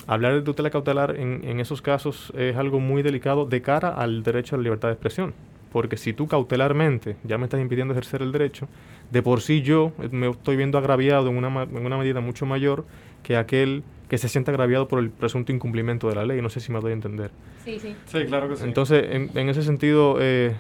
hablar 0.07 0.33
de 0.35 0.41
tutela 0.41 0.71
cautelar 0.71 1.17
en, 1.17 1.43
en, 1.45 1.61
esos 1.61 1.83
casos 1.83 2.33
es 2.35 2.57
algo 2.57 2.81
muy 2.81 3.03
delicado 3.03 3.45
de 3.45 3.61
cara 3.61 3.91
al 3.91 4.23
derecho 4.23 4.57
a 4.57 4.59
la 4.59 4.63
libertad 4.65 4.89
de 4.89 4.95
expresión. 4.95 5.35
Porque 5.73 5.97
si 5.97 6.13
tú 6.13 6.27
cautelarmente 6.27 7.17
ya 7.25 7.39
me 7.39 7.45
estás 7.45 7.61
impidiendo 7.61 7.95
ejercer 7.95 8.23
el 8.23 8.33
derecho, 8.33 8.69
de 9.11 9.23
por 9.23 9.41
sí 9.41 9.63
yo 9.63 9.93
me 10.11 10.31
estoy 10.31 10.57
viendo 10.57 10.79
agraviado 10.79 11.29
en 11.29 11.37
una, 11.37 11.63
en 11.63 11.87
una 11.87 11.97
medida 11.97 12.21
mucho 12.21 12.47
mayor 12.47 12.85
que 13.23 13.37
aquel 13.37 13.83
que 14.09 14.19
se 14.19 14.29
sienta 14.29 14.51
agraviado 14.51 14.89
por 14.89 14.99
el 14.99 15.11
presunto 15.11 15.53
incumplimiento 15.53 16.09
de 16.09 16.17
la 16.17 16.25
ley. 16.25 16.43
No 16.43 16.51
sé 16.51 16.59
si 16.59 16.73
me 16.73 16.81
doy 16.81 16.91
a 16.91 16.95
entender. 16.95 17.31
Sí, 17.65 17.79
sí. 17.79 17.95
Sí, 18.07 18.25
claro 18.27 18.49
que 18.49 18.57
sí. 18.57 18.65
Entonces, 18.65 19.05
en, 19.09 19.49
ese 19.49 19.63
sentido, 19.63 20.17
eh, 20.21 20.57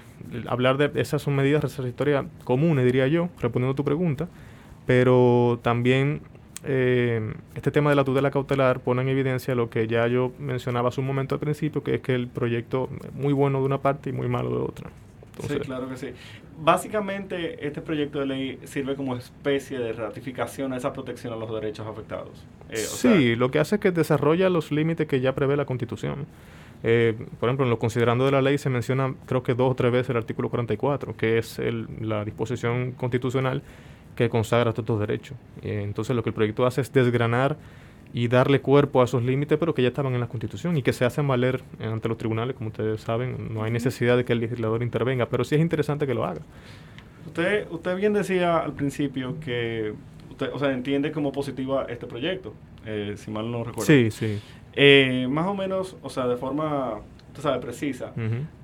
hablar 0.46 0.76
de 0.76 1.00
esas 1.00 1.20
son 1.20 1.34
medidas 1.34 1.60
resarcitorias 1.60 2.26
comunes, 2.44 2.84
diría 2.84 3.08
yo, 3.08 3.28
respondiendo 3.40 3.72
a 3.72 3.74
tu 3.74 3.84
pregunta, 3.84 4.28
pero 4.86 5.58
también 5.62 6.20
eh, 6.64 7.34
este 7.54 7.70
tema 7.70 7.90
de 7.90 7.96
la 7.96 8.04
tutela 8.04 8.30
cautelar 8.30 8.80
pone 8.80 9.02
en 9.02 9.08
evidencia 9.08 9.54
lo 9.54 9.70
que 9.70 9.86
ya 9.86 10.06
yo 10.06 10.32
mencionaba 10.38 10.90
hace 10.90 11.00
un 11.00 11.06
momento 11.06 11.34
al 11.34 11.40
principio, 11.40 11.82
que 11.82 11.96
es 11.96 12.00
que 12.00 12.14
el 12.14 12.28
proyecto 12.28 12.90
es 13.04 13.14
muy 13.14 13.32
bueno 13.32 13.60
de 13.60 13.66
una 13.66 13.78
parte 13.78 14.10
y 14.10 14.12
muy 14.12 14.28
malo 14.28 14.50
de 14.50 14.56
otra. 14.56 14.90
sí, 15.46 15.58
claro 15.60 15.88
que 15.88 15.96
sí. 15.96 16.08
Básicamente, 16.62 17.66
este 17.66 17.80
proyecto 17.80 18.18
de 18.20 18.26
ley 18.26 18.58
sirve 18.64 18.94
como 18.94 19.16
especie 19.16 19.78
de 19.78 19.94
ratificación 19.94 20.74
a 20.74 20.76
esa 20.76 20.92
protección 20.92 21.32
a 21.32 21.36
los 21.36 21.50
derechos 21.54 21.86
afectados. 21.86 22.44
Eh, 22.68 22.76
sí, 22.76 23.34
lo 23.34 23.50
que 23.50 23.58
hace 23.58 23.76
es 23.76 23.80
que 23.80 23.92
desarrolla 23.92 24.50
los 24.50 24.70
límites 24.70 25.06
que 25.06 25.20
ya 25.20 25.34
prevé 25.34 25.56
la 25.56 25.64
Constitución. 25.64 26.26
Eh, 26.82 27.14
por 27.38 27.48
ejemplo, 27.48 27.64
en 27.64 27.70
lo 27.70 27.78
considerando 27.78 28.26
de 28.26 28.32
la 28.32 28.42
ley 28.42 28.58
se 28.58 28.68
menciona, 28.68 29.14
creo 29.26 29.42
que 29.42 29.54
dos 29.54 29.70
o 29.70 29.74
tres 29.74 29.90
veces 29.90 30.10
el 30.10 30.18
artículo 30.18 30.50
44, 30.50 31.16
que 31.16 31.38
es 31.38 31.58
el, 31.58 31.86
la 32.00 32.24
disposición 32.26 32.92
constitucional 32.92 33.62
que 34.16 34.28
consagra 34.28 34.72
todos 34.72 34.84
estos 34.84 35.00
derechos. 35.00 35.36
Eh, 35.62 35.82
entonces, 35.84 36.14
lo 36.14 36.22
que 36.22 36.30
el 36.30 36.34
proyecto 36.34 36.66
hace 36.66 36.80
es 36.80 36.92
desgranar 36.92 37.56
y 38.12 38.28
darle 38.28 38.60
cuerpo 38.60 39.00
a 39.00 39.04
esos 39.04 39.22
límites, 39.22 39.58
pero 39.58 39.74
que 39.74 39.82
ya 39.82 39.88
estaban 39.88 40.14
en 40.14 40.20
la 40.20 40.28
Constitución 40.28 40.76
y 40.76 40.82
que 40.82 40.92
se 40.92 41.04
hacen 41.04 41.28
valer 41.28 41.62
ante 41.80 42.08
los 42.08 42.18
tribunales, 42.18 42.56
como 42.56 42.68
ustedes 42.68 43.00
saben, 43.00 43.54
no 43.54 43.62
hay 43.62 43.70
necesidad 43.70 44.16
de 44.16 44.24
que 44.24 44.32
el 44.32 44.40
legislador 44.40 44.82
intervenga, 44.82 45.26
pero 45.26 45.44
sí 45.44 45.54
es 45.54 45.60
interesante 45.60 46.06
que 46.06 46.14
lo 46.14 46.24
haga. 46.24 46.40
Usted, 47.26 47.68
usted 47.70 47.96
bien 47.96 48.12
decía 48.12 48.58
al 48.58 48.72
principio 48.72 49.38
que 49.40 49.94
usted, 50.30 50.50
o 50.52 50.58
sea, 50.58 50.72
entiende 50.72 51.12
como 51.12 51.30
positiva 51.30 51.86
este 51.88 52.06
proyecto, 52.06 52.52
eh, 52.84 53.14
si 53.16 53.30
mal 53.30 53.50
no 53.50 53.62
recuerdo. 53.62 53.86
Sí, 53.86 54.10
sí. 54.10 54.40
Eh, 54.72 55.26
más 55.30 55.46
o 55.46 55.54
menos, 55.54 55.96
o 56.02 56.10
sea, 56.10 56.26
de 56.26 56.36
forma 56.36 57.00
tú 57.34 57.42
sabes, 57.42 57.60
precisa. 57.60 58.12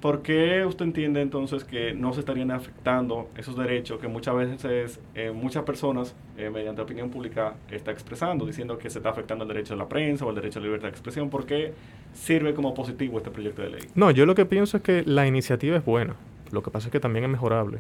¿Por 0.00 0.22
qué 0.22 0.64
usted 0.64 0.84
entiende 0.84 1.20
entonces 1.20 1.64
que 1.64 1.94
no 1.94 2.12
se 2.12 2.20
estarían 2.20 2.50
afectando 2.50 3.28
esos 3.36 3.56
derechos 3.56 4.00
que 4.00 4.08
muchas 4.08 4.34
veces 4.36 5.00
eh, 5.14 5.30
muchas 5.30 5.64
personas, 5.64 6.14
eh, 6.36 6.50
mediante 6.50 6.82
opinión 6.82 7.10
pública, 7.10 7.54
está 7.70 7.90
expresando, 7.90 8.46
diciendo 8.46 8.78
que 8.78 8.90
se 8.90 8.98
está 8.98 9.10
afectando 9.10 9.44
el 9.44 9.48
derecho 9.48 9.74
de 9.74 9.78
la 9.78 9.88
prensa 9.88 10.24
o 10.24 10.30
el 10.30 10.36
derecho 10.36 10.58
a 10.58 10.62
la 10.62 10.66
libertad 10.66 10.88
de 10.88 10.92
expresión? 10.92 11.30
¿Por 11.30 11.46
qué 11.46 11.72
sirve 12.12 12.54
como 12.54 12.74
positivo 12.74 13.18
este 13.18 13.30
proyecto 13.30 13.62
de 13.62 13.70
ley? 13.70 13.82
No, 13.94 14.10
yo 14.10 14.26
lo 14.26 14.34
que 14.34 14.46
pienso 14.46 14.78
es 14.78 14.82
que 14.82 15.02
la 15.04 15.26
iniciativa 15.26 15.76
es 15.76 15.84
buena. 15.84 16.14
Lo 16.52 16.62
que 16.62 16.70
pasa 16.70 16.88
es 16.88 16.92
que 16.92 17.00
también 17.00 17.24
es 17.24 17.30
mejorable. 17.30 17.78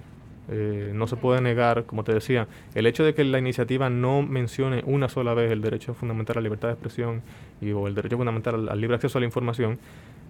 Eh, 0.48 0.92
no 0.94 1.06
se 1.08 1.16
puede 1.16 1.40
negar, 1.40 1.84
como 1.84 2.04
te 2.04 2.12
decía, 2.12 2.46
el 2.74 2.86
hecho 2.86 3.04
de 3.04 3.14
que 3.14 3.24
la 3.24 3.38
iniciativa 3.38 3.90
no 3.90 4.22
mencione 4.22 4.82
una 4.86 5.08
sola 5.08 5.34
vez 5.34 5.50
el 5.50 5.60
derecho 5.60 5.94
fundamental 5.94 6.36
a 6.36 6.40
la 6.40 6.44
libertad 6.44 6.68
de 6.68 6.74
expresión 6.74 7.22
y, 7.60 7.72
o 7.72 7.88
el 7.88 7.94
derecho 7.94 8.16
fundamental 8.16 8.68
al 8.68 8.80
libre 8.80 8.94
acceso 8.94 9.18
a 9.18 9.20
la 9.20 9.26
información 9.26 9.78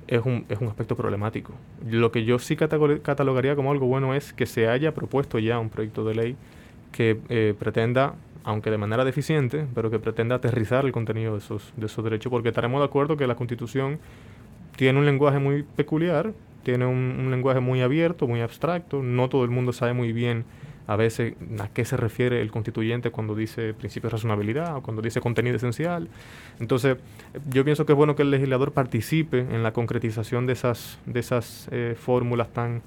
es 0.08 0.24
un, 0.24 0.44
es 0.48 0.60
un 0.60 0.68
aspecto 0.68 0.96
problemático. 0.96 1.52
Lo 1.88 2.12
que 2.12 2.24
yo 2.24 2.38
sí 2.38 2.56
catalogaría 2.56 3.56
como 3.56 3.72
algo 3.72 3.86
bueno 3.86 4.14
es 4.14 4.32
que 4.32 4.46
se 4.46 4.68
haya 4.68 4.94
propuesto 4.94 5.38
ya 5.38 5.58
un 5.58 5.70
proyecto 5.70 6.04
de 6.04 6.14
ley 6.14 6.36
que 6.92 7.18
eh, 7.28 7.54
pretenda, 7.58 8.14
aunque 8.44 8.70
de 8.70 8.78
manera 8.78 9.04
deficiente, 9.04 9.66
pero 9.74 9.90
que 9.90 9.98
pretenda 9.98 10.36
aterrizar 10.36 10.84
el 10.84 10.92
contenido 10.92 11.32
de 11.32 11.38
esos, 11.38 11.72
de 11.76 11.86
esos 11.86 12.04
derechos, 12.04 12.30
porque 12.30 12.48
estaremos 12.48 12.80
de 12.80 12.86
acuerdo 12.86 13.16
que 13.16 13.26
la 13.26 13.34
Constitución 13.34 13.98
tiene 14.76 14.98
un 14.98 15.06
lenguaje 15.06 15.38
muy 15.38 15.62
peculiar, 15.62 16.32
tiene 16.62 16.86
un, 16.86 17.16
un 17.18 17.30
lenguaje 17.30 17.60
muy 17.60 17.80
abierto, 17.82 18.26
muy 18.26 18.40
abstracto, 18.40 19.02
no 19.02 19.28
todo 19.28 19.44
el 19.44 19.50
mundo 19.50 19.72
sabe 19.72 19.92
muy 19.92 20.12
bien 20.12 20.44
a 20.86 20.96
veces 20.96 21.34
a 21.58 21.68
qué 21.68 21.84
se 21.84 21.96
refiere 21.96 22.40
el 22.40 22.50
constituyente 22.50 23.10
cuando 23.10 23.34
dice 23.34 23.74
principio 23.74 24.08
de 24.08 24.12
razonabilidad 24.12 24.76
o 24.76 24.82
cuando 24.82 25.02
dice 25.02 25.20
contenido 25.20 25.56
esencial. 25.56 26.08
Entonces, 26.60 26.96
yo 27.48 27.64
pienso 27.64 27.86
que 27.86 27.92
es 27.92 27.96
bueno 27.96 28.14
que 28.14 28.22
el 28.22 28.30
legislador 28.30 28.72
participe 28.72 29.40
en 29.40 29.62
la 29.62 29.72
concretización 29.72 30.46
de 30.46 30.52
esas, 30.52 30.98
de 31.06 31.20
esas 31.20 31.68
eh, 31.72 31.96
fórmulas 31.98 32.52
tan, 32.52 32.82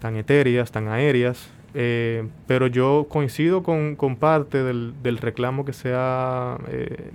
tan 0.00 0.16
etéreas, 0.16 0.70
tan 0.70 0.88
aéreas, 0.88 1.50
eh, 1.72 2.28
pero 2.46 2.66
yo 2.66 3.06
coincido 3.08 3.62
con, 3.62 3.96
parte 4.16 4.62
del, 4.62 5.18
reclamo 5.18 5.64
que 5.64 5.72
se 5.72 5.92
ha, 5.94 6.58
eh, 6.68 7.10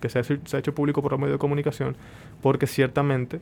que 0.00 0.08
se 0.08 0.18
ha 0.18 0.58
hecho 0.58 0.74
público 0.74 1.00
por 1.02 1.12
los 1.12 1.20
medios 1.20 1.36
de 1.36 1.40
comunicación, 1.40 1.96
porque 2.42 2.66
ciertamente 2.66 3.40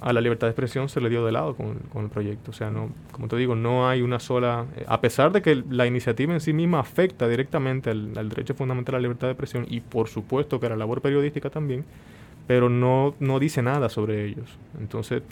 a 0.00 0.12
la 0.12 0.20
libertad 0.20 0.46
de 0.46 0.52
expresión 0.52 0.88
se 0.88 1.00
le 1.00 1.10
dio 1.10 1.24
de 1.24 1.32
lado 1.32 1.54
con, 1.54 1.78
el 2.02 2.10
proyecto. 2.10 2.50
O 2.50 2.54
sea, 2.54 2.70
no, 2.70 2.90
como 3.12 3.28
te 3.28 3.36
digo, 3.36 3.54
no 3.54 3.88
hay 3.88 4.02
una 4.02 4.18
sola, 4.18 4.66
eh, 4.76 4.84
a 4.88 5.00
pesar 5.00 5.32
de 5.32 5.42
que 5.42 5.62
la 5.68 5.86
iniciativa 5.86 6.32
en 6.32 6.40
sí 6.40 6.52
misma 6.52 6.80
afecta 6.80 7.28
directamente 7.28 7.90
al, 7.90 8.12
al, 8.16 8.28
derecho 8.28 8.54
fundamental 8.54 8.94
a 8.94 8.98
la 8.98 9.02
libertad 9.02 9.28
de 9.28 9.32
expresión 9.32 9.66
y 9.68 9.80
por 9.80 10.08
supuesto 10.08 10.58
que 10.58 10.66
a 10.66 10.70
la 10.70 10.76
labor 10.76 11.02
periodística 11.02 11.50
también, 11.50 11.84
pero 12.46 12.68
no, 12.68 13.14
no 13.20 13.38
dice 13.38 13.62
nada 13.62 13.88
sobre 13.88 14.24
ellos. 14.24 14.58
Entonces, 14.80 15.22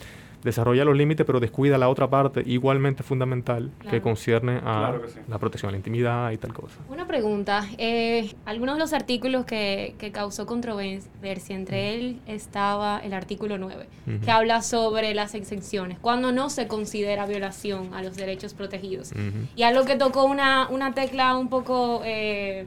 desarrolla 0.43 0.85
los 0.85 0.95
límites, 0.95 1.25
pero 1.25 1.39
descuida 1.39 1.77
la 1.77 1.89
otra 1.89 2.09
parte 2.09 2.43
igualmente 2.45 3.03
fundamental 3.03 3.71
claro. 3.77 3.91
que 3.91 4.01
concierne 4.01 4.57
a 4.57 4.61
claro 4.61 5.01
que 5.01 5.09
sí. 5.09 5.19
la 5.27 5.37
protección 5.37 5.69
a 5.69 5.71
la 5.71 5.77
intimidad 5.77 6.31
y 6.31 6.37
tal 6.37 6.53
cosa. 6.53 6.77
Una 6.89 7.07
pregunta. 7.07 7.65
Eh, 7.77 8.33
algunos 8.45 8.75
de 8.75 8.79
los 8.79 8.93
artículos 8.93 9.45
que, 9.45 9.95
que, 9.97 10.11
causó 10.11 10.45
controversia, 10.45 11.55
entre 11.55 11.95
él 11.95 12.19
estaba 12.25 12.99
el 12.99 13.13
artículo 13.13 13.57
9, 13.57 13.87
uh 14.07 14.09
-huh. 14.09 14.19
que 14.21 14.31
habla 14.31 14.61
sobre 14.61 15.13
las 15.13 15.35
exenciones, 15.35 15.99
cuando 15.99 16.31
no 16.31 16.49
se 16.49 16.67
considera 16.67 17.25
violación 17.25 17.93
a 17.93 18.01
los 18.01 18.15
derechos 18.15 18.53
protegidos. 18.53 19.11
Uh 19.11 19.15
-huh. 19.15 19.47
Y 19.55 19.63
algo 19.63 19.85
que 19.85 19.95
tocó 19.95 20.23
una, 20.25 20.67
una 20.69 20.93
tecla 20.93 21.37
un 21.37 21.49
poco... 21.49 22.01
Eh, 22.05 22.65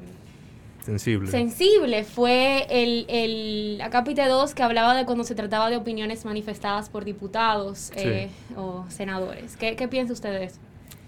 sensible. 0.85 1.31
sensible 1.31 2.05
fue 2.05 2.67
el, 2.71 3.07
el 3.09 3.81
acápite 3.81 4.27
2 4.27 4.55
que 4.55 4.63
hablaba 4.63 4.95
de 4.95 5.05
cuando 5.05 5.25
se 5.25 5.35
trataba 5.35 5.71
de 5.71 5.77
opiniones 5.77 6.25
manifestadas 6.25 6.89
por 6.89 7.05
diputados 7.05 7.91
sí. 7.95 8.09
eh, 8.09 8.31
o 8.57 8.85
senadores. 8.89 9.57
¿Qué, 9.57 9.77
¿Qué, 9.77 9.89
piensa 9.89 10.13
usted 10.13 10.31
de 10.31 10.45
eso? 10.45 10.59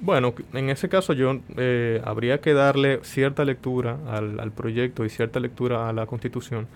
Bueno, 0.00 0.34
en 0.52 0.70
ese 0.70 0.88
caso 0.88 1.12
yo 1.12 1.40
eh, 1.56 2.00
habría 2.04 2.40
que 2.40 2.52
darle 2.52 3.00
cierta 3.02 3.44
lectura 3.44 3.98
al, 4.08 4.40
al, 4.40 4.52
proyecto 4.52 5.04
y 5.04 5.08
cierta 5.08 5.40
lectura 5.40 5.88
a 5.88 5.92
la 5.92 6.06
Constitución 6.06 6.66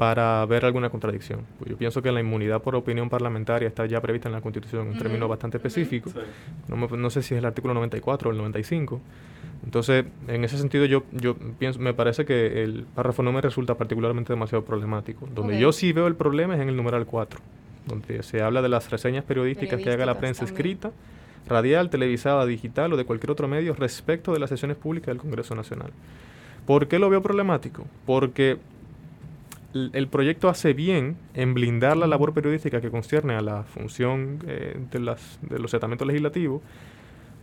para 0.00 0.46
ver 0.46 0.64
alguna 0.64 0.88
contradicción. 0.88 1.40
Pues 1.58 1.70
yo 1.70 1.76
pienso 1.76 2.00
que 2.00 2.10
la 2.10 2.20
inmunidad 2.20 2.62
por 2.62 2.74
opinión 2.74 3.10
parlamentaria 3.10 3.68
está 3.68 3.84
ya 3.84 4.00
prevista 4.00 4.30
en 4.30 4.32
la 4.32 4.40
Constitución, 4.40 4.86
un 4.86 4.88
uh 4.88 4.94
-huh. 4.94 4.98
término 4.98 5.28
bastante 5.28 5.58
específico. 5.58 6.08
Uh 6.08 6.12
-huh. 6.14 6.68
no, 6.68 6.76
me, 6.76 6.96
no, 6.96 7.10
sé 7.10 7.22
si 7.22 7.34
es 7.34 7.38
el 7.38 7.44
artículo 7.44 7.74
94 7.74 8.30
o 8.30 8.32
el 8.32 8.38
95. 8.38 8.98
Entonces, 9.64 10.06
en 10.26 10.44
ese 10.44 10.56
sentido, 10.56 10.86
yo, 10.86 11.04
yo 11.12 11.36
pienso, 11.58 11.80
me 11.80 11.92
parece 11.92 12.24
que 12.24 12.62
el 12.62 12.86
párrafo 12.94 13.22
no 13.22 13.32
me 13.32 13.40
resulta 13.40 13.74
particularmente 13.76 14.32
demasiado 14.32 14.64
problemático. 14.64 15.26
Donde 15.26 15.54
okay. 15.54 15.60
yo 15.60 15.72
sí 15.72 15.92
veo 15.92 16.06
el 16.06 16.14
problema 16.14 16.54
es 16.54 16.60
en 16.60 16.70
el 16.70 16.76
numeral 16.76 17.04
4, 17.06 17.40
donde 17.86 18.22
se 18.22 18.42
habla 18.42 18.62
de 18.62 18.70
las 18.70 18.90
reseñas 18.90 19.24
periodísticas, 19.24 19.80
que 19.82 19.90
haga 19.90 20.06
la 20.06 20.18
prensa 20.18 20.46
también. 20.46 20.56
escrita, 20.56 20.92
radial, 21.46 21.90
televisada, 21.90 22.46
digital 22.46 22.92
o 22.94 22.96
de 22.96 23.04
cualquier 23.04 23.32
otro 23.32 23.48
medio 23.48 23.74
respecto 23.74 24.32
de 24.32 24.38
las 24.38 24.48
sesiones 24.48 24.78
públicas 24.78 25.08
del 25.08 25.18
Congreso 25.18 25.54
Nacional. 25.54 25.90
¿Por 26.66 26.88
qué 26.88 26.98
lo 26.98 27.10
veo 27.10 27.22
problemático? 27.22 27.84
Porque 28.06 28.58
el 29.74 30.08
proyecto 30.08 30.48
hace 30.48 30.72
bien 30.72 31.16
en 31.34 31.54
blindar 31.54 31.96
la 31.96 32.06
labor 32.06 32.32
periodística 32.32 32.80
que 32.80 32.90
concierne 32.90 33.34
a 33.34 33.40
la 33.40 33.62
función 33.64 34.38
eh, 34.46 34.76
de, 34.90 35.00
las, 35.00 35.38
de 35.42 35.58
los 35.58 35.70
tratamientos 35.70 36.06
legislativos, 36.06 36.62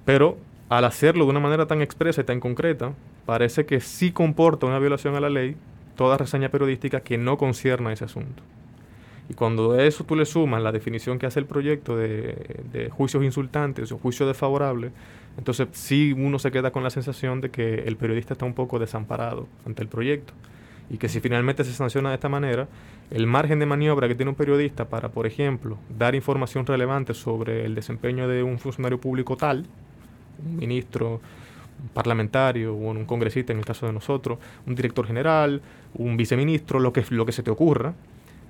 pero 0.03 0.38
al 0.69 0.86
hacerlo 0.86 1.25
de 1.25 1.31
una 1.31 1.39
manera 1.39 1.65
tan 1.65 1.81
expresa 1.81 2.21
y 2.21 2.25
tan 2.25 2.39
concreta, 2.39 2.93
parece 3.25 3.65
que 3.65 3.79
sí 3.79 4.12
comporta 4.12 4.65
una 4.65 4.79
violación 4.79 5.15
a 5.15 5.19
la 5.19 5.29
ley 5.29 5.55
toda 5.95 6.17
reseña 6.17 6.50
periodística 6.50 7.01
que 7.01 7.17
no 7.17 7.38
concierna 7.38 7.91
ese 7.91 8.05
asunto. 8.05 8.43
Y 9.29 9.33
cuando 9.33 9.74
a 9.74 9.83
eso 9.83 10.05
tú 10.05 10.15
le 10.15 10.25
sumas 10.25 10.62
la 10.62 10.71
definición 10.71 11.19
que 11.19 11.25
hace 11.25 11.39
el 11.39 11.45
proyecto 11.45 11.97
de, 11.97 12.63
de 12.71 12.89
juicios 12.89 13.24
insultantes 13.24 13.91
o 13.91 13.97
juicios 13.97 14.27
desfavorables, 14.27 14.91
entonces 15.38 15.67
sí 15.71 16.13
uno 16.13 16.39
se 16.39 16.51
queda 16.51 16.71
con 16.71 16.83
la 16.83 16.89
sensación 16.89 17.41
de 17.41 17.50
que 17.50 17.79
el 17.79 17.97
periodista 17.97 18.33
está 18.33 18.45
un 18.45 18.53
poco 18.53 18.79
desamparado 18.79 19.47
ante 19.65 19.81
el 19.83 19.89
proyecto. 19.89 20.33
Y 20.89 20.97
que 20.97 21.09
si 21.09 21.19
finalmente 21.19 21.65
se 21.65 21.74
sanciona 21.74 22.09
de 22.09 22.15
esta 22.15 22.29
manera, 22.29 22.69
el 23.12 23.27
margen 23.27 23.59
de 23.59 23.65
maniobra 23.65 24.07
que 24.07 24.15
tiene 24.15 24.29
un 24.29 24.36
periodista 24.36 24.86
para, 24.86 25.09
por 25.09 25.27
ejemplo, 25.27 25.77
dar 25.97 26.15
información 26.15 26.65
relevante 26.65 27.13
sobre 27.13 27.65
el 27.65 27.75
desempeño 27.75 28.29
de 28.29 28.41
un 28.43 28.57
funcionario 28.57 29.01
público 29.01 29.36
tal, 29.36 29.65
un 30.46 30.58
ministro, 30.58 31.22
un 31.82 31.89
parlamentario 31.89 32.74
o 32.74 32.77
un 32.77 33.06
congresista 33.06 33.53
en 33.53 33.60
el 33.60 33.65
caso 33.65 33.86
de 33.86 33.94
nosotros, 33.94 34.39
un 34.65 34.75
director 34.75 35.06
general, 35.06 35.62
un 35.94 36.17
viceministro, 36.17 36.79
lo 36.79 36.94
que, 36.94 37.03
lo 37.10 37.25
que 37.25 37.32
se 37.32 37.44
te 37.44 37.51
ocurra, 37.51 37.94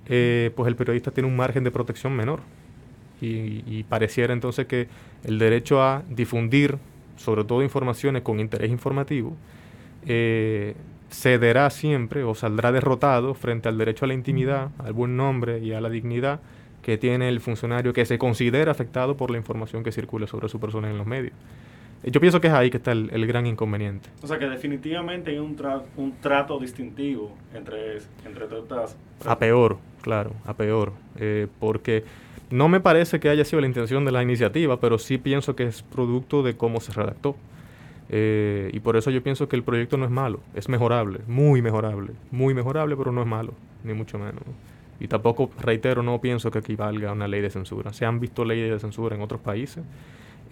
eh, 0.07 0.51
pues 0.55 0.67
el 0.67 0.75
periodista 0.75 1.11
tiene 1.11 1.27
un 1.27 1.35
margen 1.35 1.63
de 1.63 1.71
protección 1.71 2.15
menor. 2.15 2.41
Y, 3.19 3.83
pareciera 3.89 4.31
entonces 4.31 4.67
que 4.67 4.87
el 5.23 5.39
derecho 5.39 5.81
a 5.81 6.03
difundir, 6.07 6.77
sobre 7.15 7.43
todo 7.43 7.63
informaciones 7.63 8.21
con 8.21 8.39
interés 8.39 8.69
informativo, 8.69 9.35
eh, 10.05 10.75
cederá 11.09 11.69
siempre 11.71 12.23
o 12.23 12.35
saldrá 12.35 12.71
derrotado 12.71 13.33
frente 13.33 13.69
al 13.69 13.77
derecho 13.79 14.05
a 14.05 14.07
la 14.07 14.13
intimidad, 14.13 14.69
al 14.77 14.93
buen 14.93 15.17
nombre 15.17 15.59
y 15.59 15.73
a 15.73 15.81
la 15.81 15.89
dignidad 15.89 16.41
que 16.81 16.97
tiene 16.97 17.27
el 17.27 17.41
funcionario 17.41 17.91
que 17.91 18.05
se 18.05 18.17
considera 18.17 18.71
afectado 18.71 19.17
por 19.17 19.31
la 19.31 19.37
información 19.37 19.83
que 19.83 19.91
circula 19.91 20.27
sobre 20.27 20.47
su 20.47 20.59
persona 20.59 20.89
en 20.89 20.97
los 20.97 21.07
medios. 21.07 21.33
Yo 22.03 22.21
pienso 22.21 22.39
que 22.39 22.47
es 22.47 22.53
ahí 22.53 22.69
que 22.69 22.77
está 22.77 22.91
el, 22.91 23.09
el 23.11 23.25
gran 23.25 23.45
inconveniente. 23.47 24.09
O 24.21 24.27
sea 24.27 24.37
que 24.37 24.47
definitivamente 24.47 25.31
hay 25.31 25.39
un, 25.39 25.55
tra 25.55 25.83
un 25.97 26.13
trato 26.21 26.59
distintivo 26.59 27.31
entre, 27.53 27.97
entre 28.25 28.45
todas. 28.47 28.95
A 29.25 29.37
peor, 29.39 29.77
claro, 30.01 30.31
a 30.45 30.53
peor. 30.53 30.93
Eh, 31.17 31.47
porque 31.59 32.03
no 32.49 32.69
me 32.69 32.79
parece 32.79 33.19
que 33.19 33.29
haya 33.29 33.43
sido 33.43 33.61
la 33.61 33.67
intención 33.67 34.05
de 34.05 34.11
la 34.11 34.21
iniciativa, 34.23 34.79
pero 34.79 34.97
sí 34.99 35.17
pienso 35.17 35.55
que 35.55 35.63
es 35.63 35.81
producto 35.81 36.43
de 36.43 36.55
cómo 36.55 36.79
se 36.79 36.93
redactó. 36.93 37.35
Eh, 38.09 38.69
y 38.73 38.79
por 38.79 38.95
eso 38.95 39.11
yo 39.11 39.21
pienso 39.21 39.49
que 39.49 39.57
el 39.57 39.63
proyecto 39.63 39.97
no 39.97 40.05
es 40.05 40.11
malo, 40.11 40.39
es 40.53 40.69
mejorable, 40.69 41.19
muy 41.27 41.61
mejorable, 41.61 42.13
muy 42.31 42.53
mejorable, 42.53 42.95
pero 42.95 43.11
no 43.11 43.21
es 43.21 43.27
malo, 43.27 43.53
ni 43.83 43.93
mucho 43.93 44.17
menos. 44.17 44.43
Y 44.99 45.07
tampoco, 45.07 45.51
reitero, 45.59 46.03
no 46.03 46.21
pienso 46.21 46.49
que 46.49 46.59
equivalga 46.59 47.09
a 47.09 47.13
una 47.13 47.27
ley 47.27 47.41
de 47.41 47.49
censura. 47.49 47.91
Se 47.91 48.05
han 48.05 48.19
visto 48.19 48.45
leyes 48.45 48.71
de 48.71 48.79
censura 48.79 49.15
en 49.15 49.21
otros 49.21 49.41
países 49.41 49.83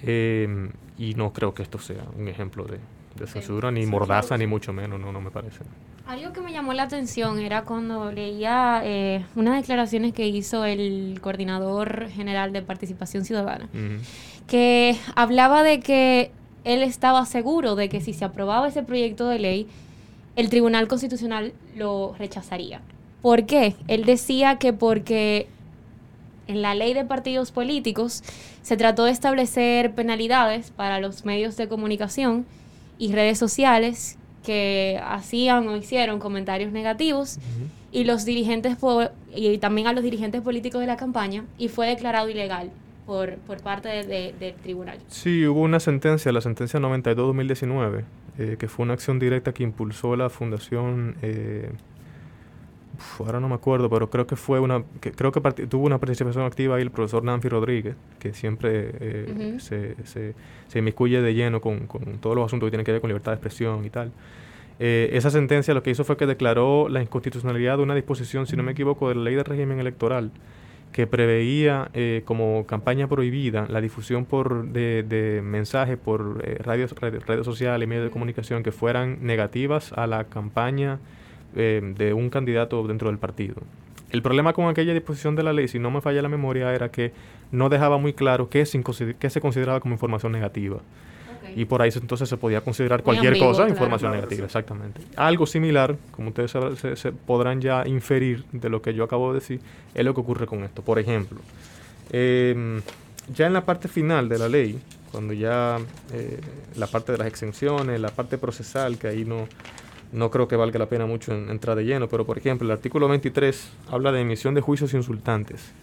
eh, 0.03 0.69
y 0.97 1.13
no 1.15 1.33
creo 1.33 1.53
que 1.53 1.63
esto 1.63 1.79
sea 1.79 2.03
un 2.17 2.27
ejemplo 2.27 2.65
de, 2.65 2.79
de 3.19 3.27
censura, 3.27 3.69
sí, 3.69 3.75
ni 3.75 3.83
sí, 3.83 3.87
mordaza, 3.87 4.29
claro. 4.29 4.39
ni 4.39 4.47
mucho 4.47 4.73
menos, 4.73 4.99
no, 4.99 5.11
no 5.11 5.21
me 5.21 5.31
parece. 5.31 5.59
Algo 6.07 6.33
que 6.33 6.41
me 6.41 6.51
llamó 6.51 6.73
la 6.73 6.83
atención 6.83 7.39
era 7.39 7.63
cuando 7.63 8.11
leía 8.11 8.81
eh, 8.83 9.25
unas 9.35 9.55
declaraciones 9.59 10.13
que 10.13 10.27
hizo 10.27 10.63
el 10.63 11.19
coordinador 11.21 12.09
general 12.09 12.53
de 12.53 12.61
participación 12.61 13.25
ciudadana, 13.25 13.69
uh 13.73 13.77
-huh. 13.77 13.99
que 14.47 14.97
hablaba 15.15 15.63
de 15.63 15.79
que 15.79 16.31
él 16.63 16.83
estaba 16.83 17.25
seguro 17.25 17.75
de 17.75 17.89
que 17.89 18.01
si 18.01 18.13
se 18.13 18.23
aprobaba 18.25 18.67
ese 18.67 18.83
proyecto 18.83 19.27
de 19.27 19.39
ley, 19.39 19.67
el 20.35 20.49
Tribunal 20.49 20.87
Constitucional 20.87 21.53
lo 21.75 22.13
rechazaría. 22.19 22.81
¿Por 23.21 23.45
qué? 23.45 23.75
Él 23.87 24.05
decía 24.05 24.57
que 24.57 24.73
porque 24.73 25.47
en 26.47 26.61
la 26.61 26.75
ley 26.75 26.93
de 26.93 27.05
partidos 27.05 27.51
políticos 27.51 28.23
se 28.61 28.77
trató 28.77 29.05
de 29.05 29.11
establecer 29.11 29.93
penalidades 29.93 30.71
para 30.71 30.99
los 30.99 31.25
medios 31.25 31.57
de 31.57 31.67
comunicación 31.67 32.45
y 32.97 33.11
redes 33.11 33.37
sociales 33.37 34.17
que 34.43 35.01
hacían 35.03 35.67
o 35.67 35.75
hicieron 35.75 36.19
comentarios 36.19 36.71
negativos 36.71 37.37
uh 37.37 37.39
-huh. 37.39 37.99
y 37.99 38.03
los 38.03 38.25
dirigentes 38.25 38.77
y 39.35 39.57
también 39.57 39.87
a 39.87 39.93
los 39.93 40.03
dirigentes 40.03 40.41
políticos 40.41 40.81
de 40.81 40.87
la 40.87 40.97
campaña 40.97 41.43
y 41.57 41.67
fue 41.67 41.87
declarado 41.87 42.29
ilegal 42.29 42.69
por, 43.05 43.35
por 43.37 43.61
parte 43.61 44.03
del 44.03 44.53
tribunal. 44.55 44.97
Sí, 45.07 45.45
hubo 45.45 45.61
una 45.61 45.79
sentencia, 45.79 46.31
la 46.31 46.41
sentencia 46.41 46.79
92-2019, 46.79 48.03
eh, 48.37 48.55
que 48.59 48.67
fue 48.67 48.83
una 48.83 48.93
acción 48.93 49.19
directa 49.19 49.53
que 49.53 49.63
impulsó 49.63 50.15
la 50.15 50.29
fundación... 50.29 51.15
Eh, 51.21 51.71
ahora 53.19 53.39
no 53.39 53.47
me 53.47 53.55
acuerdo, 53.55 53.89
pero 53.89 54.09
creo 54.09 54.27
que 54.27 54.35
fue 54.35 54.59
una, 54.59 54.83
que 55.01 55.11
creo 55.11 55.31
que 55.31 55.41
tuvo 55.67 55.85
una 55.85 55.99
participación 55.99 56.45
activa 56.45 56.75
ahí 56.75 56.81
el 56.81 56.91
profesor 56.91 57.23
Nancy 57.23 57.49
Rodríguez, 57.49 57.95
que 58.19 58.33
siempre 58.33 58.91
eh, 58.99 59.57
se, 59.59 59.95
se, 60.05 60.33
se, 60.67 60.79
inmiscuye 60.79 61.21
de 61.21 61.33
lleno 61.33 61.61
con, 61.61 61.87
con, 61.87 62.17
todos 62.19 62.35
los 62.35 62.45
asuntos 62.45 62.67
que 62.67 62.71
tienen 62.71 62.85
que 62.85 62.91
ver 62.91 63.01
con 63.01 63.09
libertad 63.09 63.31
de 63.31 63.35
expresión 63.35 63.85
y 63.85 63.89
tal. 63.89 64.11
Eh, 64.79 65.09
esa 65.13 65.29
sentencia 65.29 65.73
lo 65.73 65.83
que 65.83 65.91
hizo 65.91 66.03
fue 66.03 66.17
que 66.17 66.25
declaró 66.25 66.89
la 66.89 67.01
inconstitucionalidad 67.01 67.77
de 67.77 67.83
una 67.83 67.95
disposición, 67.95 68.47
si 68.47 68.55
no 68.55 68.63
me 68.63 68.73
equivoco, 68.73 69.09
de 69.09 69.15
la 69.15 69.21
ley 69.21 69.35
de 69.35 69.43
régimen 69.43 69.79
electoral 69.79 70.31
que 70.91 71.07
preveía 71.07 71.89
eh, 71.93 72.21
como 72.23 72.65
campaña 72.65 73.07
prohibida 73.07 73.67
la 73.69 73.81
difusión 73.81 74.23
por 74.23 74.67
de, 74.67 75.03
de 75.03 75.41
mensajes 75.41 75.97
por 75.97 76.41
radios, 76.65 76.93
redes 76.93 77.45
sociales 77.45 77.85
y 77.85 77.89
medios 77.89 78.05
de 78.05 78.11
comunicación 78.11 78.63
que 78.63 78.71
fueran 78.71 79.17
negativas 79.21 79.91
a 79.91 80.07
la 80.07 80.23
campaña 80.25 80.99
eh, 81.55 81.81
de 81.97 82.13
un 82.13 82.29
candidato 82.29 82.85
dentro 82.87 83.09
del 83.09 83.17
partido. 83.17 83.55
El 84.11 84.21
problema 84.21 84.53
con 84.53 84.67
aquella 84.67 84.93
disposición 84.93 85.35
de 85.35 85.43
la 85.43 85.51
ley, 85.51 85.67
si 85.67 85.79
no 85.79 85.91
me 85.91 86.01
falla 86.01 86.21
la 86.21 86.29
memoria, 86.29 86.73
era 86.73 86.89
que 86.89 87.11
no 87.51 87.69
dejaba 87.69 87.97
muy 87.97 88.13
claro 88.13 88.49
qué, 88.49 88.65
se 88.65 88.81
consideraba 89.41 89.79
como 89.79 89.93
información 89.93 90.31
negativa. 90.31 90.77
Y 91.55 91.65
por 91.65 91.81
ahí 91.81 91.91
entonces 91.93 92.27
se 92.27 92.37
podía 92.37 92.61
considerar 92.61 93.03
cualquier 93.03 93.37
cosa 93.37 93.67
información 93.69 94.11
negativa, 94.11 94.45
exactamente. 94.45 95.01
Algo 95.15 95.45
similar, 95.45 95.95
como 96.11 96.29
ustedes 96.29 96.51
se, 96.99 97.11
podrán 97.11 97.61
ya 97.61 97.87
inferir 97.87 98.43
de 98.51 98.69
lo 98.69 98.81
que 98.81 98.93
yo 98.93 99.03
acabo 99.03 99.33
de 99.33 99.39
decir, 99.39 99.61
es 99.93 100.05
lo 100.05 100.13
que 100.13 100.21
ocurre 100.21 100.47
con 100.47 100.63
esto. 100.63 100.81
Por 100.81 100.99
ejemplo, 100.99 101.39
em, 102.11 102.81
ya 103.33 103.47
en 103.47 103.53
la 103.53 103.65
parte 103.65 103.87
final 103.87 104.27
de 104.27 104.39
la 104.39 104.49
ley, 104.49 104.79
cuando 105.11 105.33
ya 105.33 105.77
eh, 106.13 106.39
la 106.75 106.87
parte 106.87 107.13
de 107.13 107.17
las 107.17 107.27
exenciones, 107.27 107.99
la 108.01 108.09
parte 108.09 108.37
procesal, 108.37 108.97
que 108.97 109.07
ahí 109.07 109.23
no, 109.23 109.47
no 110.15 110.31
creo 110.31 110.47
que 110.47 110.55
valga 110.55 110.79
la 110.79 110.87
pena 110.87 111.05
mucho 111.05 111.33
entrar 111.33 111.75
de 111.75 111.83
lleno, 111.83 112.07
pero 112.07 112.25
por 112.25 112.37
ejemplo, 112.37 112.65
el 112.65 112.71
artículo 112.71 113.07
23 113.07 113.71
habla 113.91 114.11
de 114.11 114.21
emisión 114.21 114.55
de 114.55 114.61
juicios 114.61 114.93
insultantes, 114.93 115.73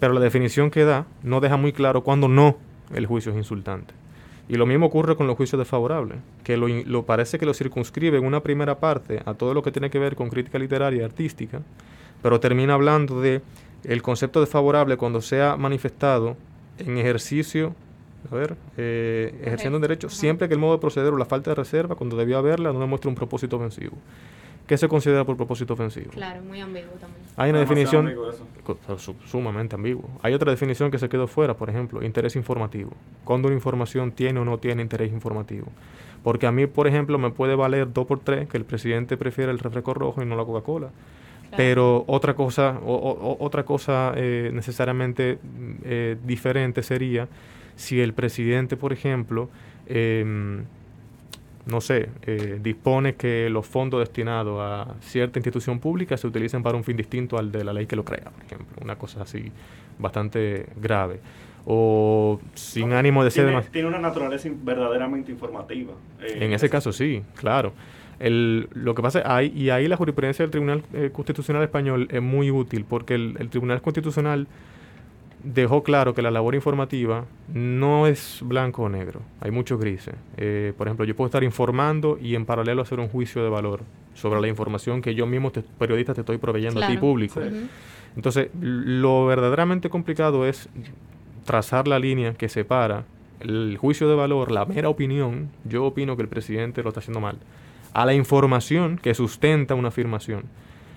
pero 0.00 0.12
la 0.12 0.20
definición 0.20 0.70
que 0.70 0.84
da 0.84 1.06
no 1.22 1.40
deja 1.40 1.56
muy 1.56 1.72
claro 1.72 2.02
cuándo 2.02 2.28
no 2.28 2.56
el 2.92 3.06
juicio 3.06 3.32
es 3.32 3.38
insultante. 3.38 3.94
Y 4.48 4.56
lo 4.56 4.66
mismo 4.66 4.86
ocurre 4.86 5.16
con 5.16 5.26
los 5.26 5.36
juicios 5.36 5.58
desfavorables, 5.58 6.18
que 6.42 6.56
lo, 6.56 7.04
parece 7.04 7.38
que 7.38 7.46
lo 7.46 7.54
circunscribe 7.54 8.18
en 8.18 8.26
una 8.26 8.40
primera 8.40 8.78
parte 8.78 9.22
a 9.24 9.34
todo 9.34 9.54
lo 9.54 9.62
que 9.62 9.72
tiene 9.72 9.88
que 9.88 9.98
ver 9.98 10.16
con 10.16 10.28
crítica 10.28 10.58
literaria 10.58 11.00
y 11.00 11.04
artística, 11.04 11.62
pero 12.22 12.40
termina 12.40 12.74
hablando 12.74 13.20
de 13.20 13.40
el 13.84 14.02
concepto 14.02 14.40
desfavorable 14.40 14.96
cuando 14.96 15.22
sea 15.22 15.56
manifestado 15.56 16.36
en 16.78 16.98
ejercicio 16.98 17.74
a 18.30 18.34
ver, 18.34 18.56
eh, 18.76 19.34
ejerciendo 19.42 19.76
un 19.76 19.82
derecho 19.82 20.08
siempre 20.08 20.48
que 20.48 20.54
el 20.54 20.60
modo 20.60 20.74
de 20.74 20.78
proceder 20.78 21.12
o 21.12 21.16
la 21.16 21.24
falta 21.24 21.50
de 21.50 21.54
reserva, 21.56 21.94
cuando 21.94 22.16
debió 22.16 22.38
haberla, 22.38 22.72
no 22.72 22.80
demuestre 22.80 23.08
un 23.08 23.14
propósito 23.14 23.56
ofensivo. 23.56 23.96
¿Qué 24.66 24.78
se 24.78 24.88
considera 24.88 25.24
por 25.24 25.36
propósito 25.36 25.74
ofensivo? 25.74 26.10
Claro, 26.10 26.42
muy 26.42 26.60
ambiguo 26.60 26.92
también. 26.92 27.22
Hay 27.36 27.50
una 27.50 27.58
definición 27.60 28.14
sumamente 29.26 29.74
ambiguo. 29.74 30.08
Hay 30.22 30.32
otra 30.32 30.50
definición 30.50 30.90
que 30.90 30.98
se 30.98 31.10
quedó 31.10 31.26
fuera, 31.26 31.54
por 31.54 31.68
ejemplo, 31.68 32.02
interés 32.02 32.34
informativo. 32.34 32.92
Cuando 33.24 33.48
una 33.48 33.54
información 33.54 34.12
tiene 34.12 34.40
o 34.40 34.44
no 34.44 34.56
tiene 34.56 34.80
interés 34.80 35.12
informativo. 35.12 35.66
Porque 36.22 36.46
a 36.46 36.52
mí, 36.52 36.66
por 36.66 36.86
ejemplo, 36.86 37.18
me 37.18 37.30
puede 37.30 37.54
valer 37.54 37.92
2 37.92 38.06
por 38.06 38.20
3 38.20 38.48
que 38.48 38.56
el 38.56 38.64
presidente 38.64 39.18
prefiere 39.18 39.52
el 39.52 39.58
refresco 39.58 39.92
rojo 39.92 40.22
y 40.22 40.26
no 40.26 40.34
la 40.34 40.44
Coca-Cola. 40.46 40.88
Pero 41.56 42.04
otra 42.08 42.34
cosa, 42.34 42.80
o, 42.84 43.36
otra 43.38 43.64
cosa 43.64 44.12
eh, 44.16 44.50
necesariamente 44.52 45.38
eh, 45.84 46.16
diferente 46.24 46.82
sería 46.82 47.28
si 47.76 48.00
el 48.00 48.12
presidente, 48.12 48.76
por 48.76 48.92
ejemplo, 48.92 49.48
em, 49.86 50.64
no 51.66 51.80
sé, 51.80 52.08
eh, 52.22 52.58
dispone 52.62 53.14
que 53.14 53.48
los 53.48 53.66
fondos 53.66 54.00
destinados 54.00 54.60
a 54.60 54.94
cierta 55.00 55.38
institución 55.38 55.80
pública 55.80 56.16
se 56.16 56.26
utilicen 56.26 56.62
para 56.62 56.76
un 56.76 56.84
fin 56.84 56.96
distinto 56.96 57.38
al 57.38 57.50
de 57.50 57.64
la 57.64 57.72
ley 57.72 57.86
que 57.86 57.96
lo 57.96 58.04
crea, 58.04 58.30
por 58.30 58.44
ejemplo, 58.44 58.76
una 58.82 58.96
cosa 58.96 59.22
así 59.22 59.50
bastante 59.98 60.66
grave. 60.76 61.20
O 61.66 62.38
sin 62.52 62.92
ánimo 62.92 63.24
de 63.24 63.30
ser... 63.30 63.46
Tiene, 63.46 63.62
tiene 63.62 63.88
una 63.88 63.98
naturaleza 63.98 64.50
verdaderamente 64.62 65.32
informativa. 65.32 65.94
Eh, 66.20 66.38
en 66.40 66.52
ese 66.52 66.68
caso 66.68 66.92
sí, 66.92 67.22
claro. 67.34 67.72
El, 68.20 68.68
lo 68.74 68.94
que 68.94 69.02
pasa 69.02 69.40
es, 69.40 69.54
y 69.54 69.70
ahí 69.70 69.88
la 69.88 69.96
jurisprudencia 69.96 70.42
del 70.44 70.50
Tribunal 70.50 70.82
eh, 70.92 71.10
Constitucional 71.12 71.62
Español 71.62 72.06
es 72.10 72.20
muy 72.20 72.50
útil, 72.50 72.84
porque 72.86 73.14
el 73.14 73.48
Tribunal 73.48 73.80
Constitucional 73.80 74.46
dejó 75.44 75.82
claro 75.82 76.14
que 76.14 76.22
la 76.22 76.30
labor 76.30 76.54
informativa 76.54 77.26
no 77.52 78.06
es 78.06 78.40
blanco 78.42 78.84
o 78.84 78.88
negro, 78.88 79.20
hay 79.40 79.50
muchos 79.50 79.78
grises. 79.78 80.14
Eh, 80.36 80.72
por 80.76 80.88
ejemplo, 80.88 81.04
yo 81.04 81.14
puedo 81.14 81.26
estar 81.26 81.44
informando 81.44 82.18
y 82.20 82.34
en 82.34 82.46
paralelo 82.46 82.82
hacer 82.82 82.98
un 82.98 83.08
juicio 83.08 83.44
de 83.44 83.50
valor 83.50 83.82
sobre 84.14 84.40
la 84.40 84.48
información 84.48 85.02
que 85.02 85.14
yo 85.14 85.26
mismo, 85.26 85.52
periodista, 85.78 86.14
te 86.14 86.22
estoy 86.22 86.38
proveyendo 86.38 86.82
a 86.82 86.88
ti 86.88 86.96
público. 86.96 87.40
Entonces, 88.16 88.48
lo 88.60 89.26
verdaderamente 89.26 89.90
complicado 89.90 90.46
es 90.46 90.68
trazar 91.44 91.86
la 91.88 91.98
línea 91.98 92.34
que 92.34 92.48
separa 92.48 93.04
el 93.40 93.76
juicio 93.76 94.08
de 94.08 94.14
valor, 94.14 94.50
la 94.50 94.64
mera 94.64 94.88
opinión, 94.88 95.50
yo 95.64 95.84
opino 95.84 96.16
que 96.16 96.22
el 96.22 96.28
presidente 96.28 96.82
lo 96.82 96.88
está 96.88 97.00
haciendo 97.00 97.20
mal, 97.20 97.36
a 97.92 98.06
la 98.06 98.14
información 98.14 98.98
que 98.98 99.14
sustenta 99.14 99.74
una 99.74 99.88
afirmación. 99.88 100.44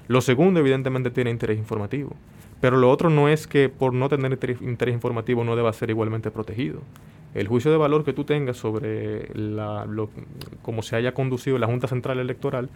Lo 0.08 0.22
segundo, 0.22 0.60
evidentemente, 0.60 1.12
tiene 1.12 1.32
interés 1.32 1.58
informativo. 1.58 2.16
Pero 2.60 2.78
lo 2.78 2.90
otro 2.90 3.10
no 3.10 3.30
es 3.30 3.48
que 3.48 3.70
por 3.70 3.94
no 3.94 4.10
tener 4.10 4.38
interés, 4.62 4.94
informativo 4.94 5.44
no 5.44 5.56
deba 5.56 5.72
ser 5.74 5.90
igualmente 5.90 6.32
protegido. 6.32 6.82
El 7.34 7.48
juicio 7.48 7.70
de 7.70 7.78
valor 7.78 8.04
que 8.04 8.14
tú 8.14 8.24
tengas 8.24 8.58
sobre 8.58 9.30
la, 9.36 9.86
lo, 9.86 10.10
cómo 10.64 10.82
se 10.82 10.96
haya 10.96 11.14
conducido 11.14 11.58
la 11.60 11.68
Junta 11.68 11.88
Central 11.88 12.20
Electoral 12.20 12.70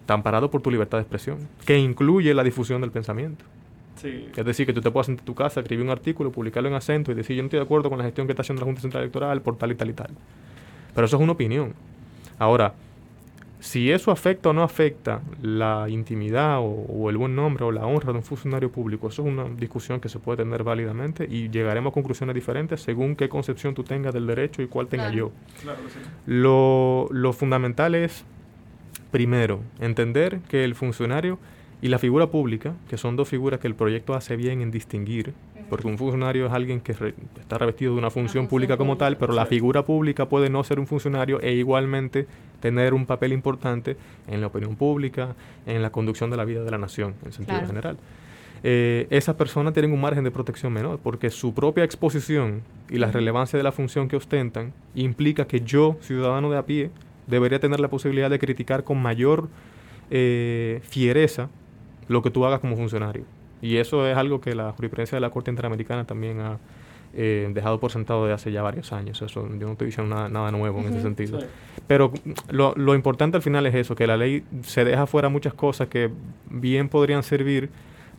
está 0.00 0.14
amparado 0.14 0.50
por 0.50 0.62
tu 0.62 0.70
libertad 0.70 0.98
de 0.98 1.02
expresión, 1.02 1.38
que 1.64 1.76
incluye 1.76 2.32
la 2.32 2.44
difusión 2.44 2.80
del 2.80 2.92
pensamiento. 2.92 3.44
Es 4.04 4.44
decir, 4.44 4.66
que 4.66 4.72
tú 4.72 4.80
te 4.80 4.90
puedas 4.90 5.06
sentar 5.06 5.22
en 5.22 5.26
tu 5.26 5.34
casa, 5.34 5.60
escribir 5.60 5.84
un 5.84 5.90
artículo, 5.90 6.30
publicarlo 6.30 6.68
en 6.68 6.74
acento 6.74 7.10
y 7.10 7.14
decir 7.14 7.34
yo 7.34 7.42
no 7.42 7.46
estoy 7.46 7.58
de 7.58 7.64
acuerdo 7.64 7.88
con 7.88 7.98
la 7.98 8.04
gestión 8.04 8.26
que 8.26 8.32
está 8.34 8.42
haciendo 8.42 8.60
la 8.60 8.66
Junta 8.66 8.82
Central 8.82 9.02
Electoral 9.04 9.40
por 9.40 9.56
tal 9.56 9.72
y 9.72 9.74
tal 9.74 9.90
y 9.90 9.92
tal. 9.94 10.10
Pero 10.94 11.06
eso 11.06 11.16
es 11.16 11.22
una 11.22 11.32
opinión. 11.32 11.74
Ahora, 12.38 12.74
si 13.60 13.90
eso 13.90 14.10
afecta 14.10 14.50
o 14.50 14.52
no 14.52 14.62
afecta 14.62 15.22
la 15.42 15.88
intimidad 15.88 16.58
o, 16.60 17.08
el 17.10 17.16
buen 17.16 17.34
nombre 17.34 17.64
o 17.64 17.72
la 17.72 17.86
honra 17.86 18.12
de 18.12 18.18
un 18.18 18.24
funcionario 18.24 18.70
público, 18.70 19.08
eso 19.08 19.22
es 19.22 19.28
una 19.28 19.44
discusión 19.44 20.00
que 20.00 20.08
se 20.08 20.18
puede 20.18 20.38
tener 20.38 20.62
válidamente 20.62 21.26
y 21.28 21.48
llegaremos 21.48 21.90
a 21.90 21.94
conclusiones 21.94 22.34
diferentes 22.34 22.80
según 22.82 23.16
qué 23.16 23.28
concepción 23.28 23.74
tú 23.74 23.82
tengas 23.82 24.12
del 24.14 24.26
derecho 24.26 24.62
y 24.62 24.68
cuál 24.68 24.88
tenga 24.88 25.10
yo. 25.10 25.32
lo, 26.26 27.08
lo 27.10 27.32
fundamental 27.32 27.94
es, 27.94 28.24
primero, 29.10 29.60
entender 29.80 30.40
que 30.48 30.64
el 30.64 30.74
funcionario 30.74 31.38
y 31.82 31.88
la 31.88 31.98
figura 31.98 32.28
pública, 32.28 32.74
que 32.88 32.96
son 32.96 33.16
dos 33.16 33.28
figuras 33.28 33.60
que 33.60 33.66
el 33.66 33.74
proyecto 33.74 34.14
hace 34.14 34.36
bien 34.36 34.60
en 34.60 34.70
distinguir, 34.70 35.34
porque 35.68 35.86
un 35.86 35.98
funcionario 35.98 36.46
es 36.46 36.52
alguien 36.52 36.80
que 36.80 36.92
está 36.92 37.58
revestido 37.58 37.92
de 37.92 37.98
una 37.98 38.10
función 38.10 38.46
pública 38.46 38.76
como 38.76 38.96
tal, 38.96 39.16
pero 39.16 39.32
la 39.32 39.46
figura 39.46 39.84
pública 39.84 40.28
puede 40.28 40.50
no 40.50 40.62
ser 40.64 40.78
un 40.78 40.86
funcionario 40.86 41.40
e 41.40 41.52
igualmente 41.54 42.26
tener 42.60 42.94
un 42.94 43.06
papel 43.06 43.32
importante 43.32 43.96
en 44.28 44.40
la 44.40 44.46
opinión 44.48 44.76
pública, 44.76 45.34
en 45.66 45.82
la 45.82 45.90
conducción 45.90 46.30
de 46.30 46.36
la 46.36 46.44
vida 46.44 46.62
de 46.64 46.70
la 46.70 46.78
nación, 46.78 47.14
en 47.24 47.32
sentido 47.32 47.66
general. 47.66 47.96
Eh, 48.62 49.06
esas 49.10 49.36
personas 49.36 49.74
tienen 49.74 49.92
un 49.92 50.00
margen 50.00 50.24
de 50.24 50.30
protección 50.30 50.72
menor, 50.72 50.98
porque 51.02 51.30
su 51.30 51.54
propia 51.54 51.84
exposición 51.84 52.62
y 52.88 52.98
la 52.98 53.10
relevancia 53.10 53.56
de 53.56 53.62
la 53.62 53.72
función 53.72 54.08
que 54.08 54.16
ostentan 54.16 54.72
implica 54.94 55.46
que 55.46 55.60
yo, 55.60 55.96
ciudadano 56.00 56.50
de 56.50 56.58
a 56.58 56.62
pie, 56.64 56.90
debería 57.26 57.60
tener 57.60 57.80
la 57.80 57.88
posibilidad 57.88 58.30
de 58.30 58.38
criticar 58.38 58.84
con 58.84 59.00
mayor 59.00 59.48
eh, 60.10 60.80
fiereza 60.84 61.48
lo 62.08 62.22
que 62.22 62.30
tú 62.30 62.44
hagas 62.44 62.60
como 62.60 62.76
funcionario. 62.76 63.24
Y 63.62 63.76
eso 63.76 64.06
es 64.06 64.16
algo 64.16 64.40
que 64.40 64.54
la 64.54 64.72
jurisprudencia 64.72 65.16
de 65.16 65.20
la 65.20 65.30
Corte 65.30 65.50
Interamericana 65.50 66.04
también 66.04 66.40
ha 66.40 66.58
eh, 67.14 67.50
dejado 67.54 67.80
por 67.80 67.90
sentado 67.90 68.26
de 68.26 68.32
hace 68.32 68.52
ya 68.52 68.62
varios 68.62 68.92
años. 68.92 69.22
Eso 69.22 69.48
yo 69.48 69.66
no 69.66 69.72
estoy 69.72 69.86
diciendo 69.86 70.28
nada, 70.28 70.50
nuevo 70.50 70.80
en 70.80 70.88
ese 70.88 71.00
sentido. 71.00 71.38
Pero 71.86 72.12
lo, 72.50 72.74
lo, 72.76 72.94
importante 72.94 73.38
al 73.38 73.42
final 73.42 73.64
es 73.66 73.74
eso, 73.74 73.94
que 73.94 74.06
la 74.06 74.16
ley 74.16 74.44
se 74.62 74.84
deja 74.84 75.06
fuera 75.06 75.28
muchas 75.28 75.54
cosas 75.54 75.88
que 75.88 76.10
bien 76.50 76.88
podrían 76.88 77.22
servir 77.22 77.70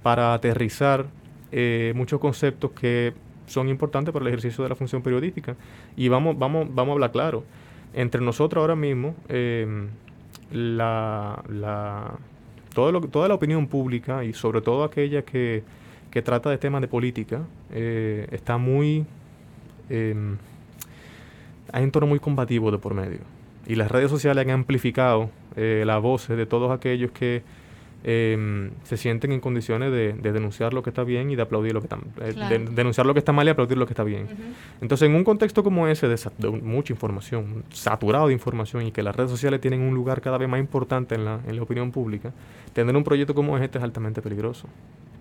para 0.02 0.34
aterrizar 0.34 1.06
eh, 1.52 1.94
muchos 1.96 2.20
conceptos 2.20 2.72
que 2.72 3.14
son 3.46 3.70
importantes 3.70 4.12
para 4.12 4.24
el 4.24 4.30
ejercicio 4.30 4.64
de 4.64 4.70
la 4.70 4.76
función 4.76 5.02
periodística. 5.02 5.56
Y 5.96 6.08
vamos, 6.08 6.38
vamos, 6.38 6.68
vamos 6.74 6.92
a 6.92 6.94
hablar 6.94 7.12
claro. 7.12 7.44
Entre 7.94 8.22
nosotros 8.22 8.62
ahora 8.62 8.76
mismo, 8.76 9.16
eh, 9.30 9.88
la, 10.52 11.44
la 11.50 12.16
toda 13.12 13.28
la 13.28 13.34
opinión 13.34 13.68
pública 13.68 14.24
y 14.24 14.34
sobre 14.34 14.62
todo 14.62 14.84
aquella 14.84 15.24
que, 15.24 15.64
trata 16.24 16.50
de 16.50 16.58
temas 16.58 16.82
de 16.82 16.88
política 16.88 17.42
eh, 17.72 18.28
está 18.32 18.58
muy... 18.58 19.06
Eh, 19.90 20.16
hay 21.72 21.84
un 21.84 21.92
tono 21.92 22.08
muy 22.08 22.20
combativo 22.20 22.72
de 22.72 22.78
por 22.78 22.94
medio. 22.94 23.20
Y 23.68 23.76
las 23.76 23.92
redes 23.92 24.10
sociales 24.10 24.46
han 24.46 24.52
amplificado 24.52 25.30
eh, 25.56 25.84
la 25.86 25.98
voz 25.98 26.28
de 26.28 26.46
todos 26.46 26.72
aquellos 26.72 27.12
que 27.12 27.44
Em, 28.10 28.72
se 28.84 28.96
sienten 28.96 29.34
en 29.34 29.42
condiciones 29.42 29.92
de, 29.92 30.14
denunciar 30.14 30.74
lo 30.74 30.82
que 30.82 30.92
está 30.92 31.04
bien 31.04 31.30
y 31.30 31.36
de 31.36 31.42
aplaudir 31.42 31.74
lo 31.74 31.82
que 31.82 31.88
está 31.88 32.00
eh, 32.22 32.66
denunciar 32.72 33.06
lo 33.06 33.12
que 33.14 33.20
está 33.20 33.34
mal 33.34 33.46
y 33.46 33.50
aplaudir 33.50 33.78
lo 33.78 33.86
que 33.86 33.92
está 33.92 34.06
bien. 34.06 34.28
Entonces, 34.80 35.10
en 35.10 35.16
un 35.16 35.26
contexto 35.26 35.62
como 35.62 35.90
ese, 35.90 36.08
de, 36.08 36.50
mucha 36.50 36.94
información, 36.94 37.66
saturado 37.70 38.28
de 38.28 38.34
información 38.34 38.88
y 38.88 38.94
que 38.94 39.04
las 39.04 39.14
redes 39.14 39.30
sociales 39.30 39.60
tienen 39.60 39.82
un 39.82 39.94
lugar 39.94 40.22
cada 40.22 40.38
vez 40.38 40.48
más 40.48 40.62
importante 40.62 41.16
en 41.16 41.26
la, 41.26 41.42
en 41.46 41.58
la 41.58 41.64
opinión 41.64 41.92
pública, 41.92 42.32
tener 42.72 42.96
un 42.96 43.04
proyecto 43.04 43.36
como 43.36 43.58
este 43.58 43.78
es 43.78 43.84
altamente 43.84 44.22
peligroso 44.22 44.70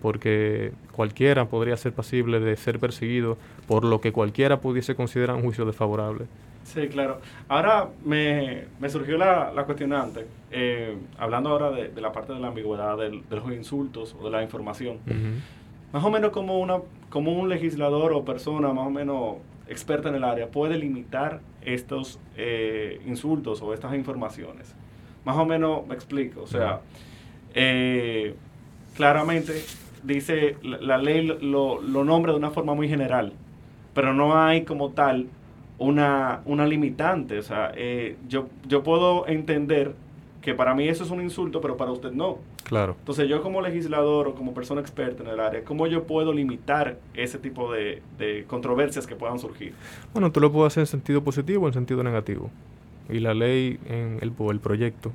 porque 0.01 0.73
cualquiera 0.93 1.49
podría 1.49 1.77
ser 1.77 1.93
pasible 1.93 2.39
de 2.39 2.55
ser 2.57 2.79
perseguido 2.79 3.37
por 3.67 3.85
lo 3.85 4.01
que 4.01 4.13
cualquiera 4.13 4.61
pudiese 4.61 4.95
considerar 4.95 5.35
un 5.35 5.43
juicio 5.43 5.65
desfavorable. 5.65 6.27
Sí, 6.67 6.89
claro. 6.89 7.21
Ahora 7.47 7.89
me, 8.05 8.67
surgió 8.89 9.17
la, 9.17 9.53
la 9.53 9.65
cuestionante, 9.65 10.27
eh, 10.51 10.97
hablando 11.17 11.51
ahora 11.51 11.71
de, 11.71 12.01
la 12.01 12.11
parte 12.11 12.33
de 12.33 12.41
la 12.41 12.49
ambigüedad 12.49 12.99
de 12.99 13.23
los 13.31 13.53
insultos 13.53 14.17
o 14.19 14.25
de 14.25 14.31
la 14.31 14.43
información. 14.43 14.99
Más 15.93 16.05
o 16.05 16.11
menos 16.11 16.31
como, 16.33 16.59
una, 16.59 16.79
como 17.09 17.33
un 17.33 17.49
legislador 17.49 18.13
o 18.13 18.25
persona 18.25 18.73
más 18.73 18.89
o 18.89 18.91
menos 18.91 19.37
experta 19.69 20.09
en 20.09 20.17
el 20.17 20.25
área 20.25 20.49
puede 20.49 20.77
limitar 20.77 21.41
estos 21.63 22.19
eh, 22.37 23.01
insultos 23.07 23.63
o 23.63 23.73
estas 23.73 23.95
informaciones. 23.95 24.75
Más 25.25 25.37
o 25.37 25.47
menos 25.47 25.87
me 25.87 25.95
explico. 25.95 26.43
O 26.43 26.47
sea, 26.49 26.81
eh, 27.55 28.35
claramente 28.97 29.65
dice, 30.03 30.57
la, 30.63 30.99
ley 30.99 31.25
lo, 31.27 31.81
lo 31.81 32.03
nombra 32.03 32.33
de 32.33 32.39
una 32.39 32.51
forma 32.51 32.75
muy 32.75 32.89
general, 32.89 33.35
pero 33.95 34.13
no 34.13 34.37
hay 34.37 34.65
como 34.65 34.91
tal 34.91 35.29
una, 35.79 36.41
una 36.45 36.67
limitante. 36.67 37.39
O 37.39 37.43
sea, 37.43 37.73
eh, 37.75 38.17
yo, 38.29 38.49
yo 38.67 38.83
puedo 38.83 39.27
entender 39.27 39.95
que 40.47 40.55
para 40.55 40.75
mí 40.75 40.89
eso 40.89 41.05
es 41.05 41.11
un 41.11 41.21
insulto, 41.21 41.61
pero 41.61 41.77
para 41.77 41.91
usted 41.91 42.13
no. 42.13 42.39
Claro. 42.65 42.97
Entonces 42.99 43.29
yo 43.29 43.43
como 43.43 43.61
legislador 43.61 44.29
o 44.29 44.35
como 44.35 44.55
persona 44.55 44.81
experta 44.81 45.23
en 45.23 45.29
el 45.29 45.41
área, 45.41 45.65
¿cómo 45.65 45.87
yo 45.87 46.05
puedo 46.05 46.33
limitar 46.33 46.99
ese 47.15 47.39
tipo 47.39 47.73
de, 47.73 48.03
controversias 48.47 49.07
que 49.07 49.17
puedan 49.17 49.39
surgir? 49.39 49.73
Bueno, 50.13 50.33
tú 50.33 50.41
lo 50.41 50.51
puedes 50.51 50.73
hacer 50.73 50.83
en 50.83 50.87
sentido 50.87 51.23
positivo 51.23 51.65
o 51.65 51.69
en 51.69 51.75
sentido 51.75 52.03
negativo. 52.03 52.51
Y 53.09 53.21
la 53.21 53.35
ley 53.35 53.79
en 53.89 54.19
el, 54.21 54.33
el 54.51 54.61
proyecto 54.61 55.13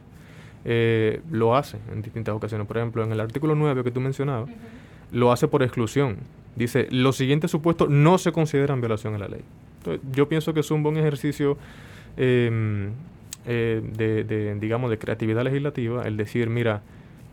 eh, 0.64 1.22
lo 1.30 1.56
hace 1.56 1.78
en 1.92 2.02
distintas 2.02 2.36
ocasiones. 2.36 2.68
Por 2.68 2.78
ejemplo, 2.78 3.04
en 3.04 3.12
el 3.12 3.20
artículo 3.20 3.56
9 3.56 3.84
que 3.84 3.92
tú 3.92 4.00
mencionabas, 4.00 4.50
lo 5.12 5.32
hace 5.32 5.48
por 5.48 5.64
exclusión. 5.64 6.18
Dice, 6.56 6.88
los 6.92 7.16
siguientes 7.16 7.52
supuestos 7.52 7.90
no 7.90 8.18
se 8.18 8.32
consideran 8.32 8.82
violación 8.82 9.16
a 9.16 9.18
la 9.18 9.28
ley 9.30 9.44
yo 10.12 10.28
pienso 10.28 10.54
que 10.54 10.60
es 10.60 10.72
un 10.72 10.84
buen 10.84 10.98
ejercicio 10.98 11.58
em, 12.18 12.92
eh, 13.46 13.82
de, 13.84 14.56
digamos, 14.60 14.90
de 14.90 14.98
creatividad 14.98 15.44
legislativa 15.44 16.04
el 16.04 16.18
decir, 16.18 16.50
mira, 16.50 16.82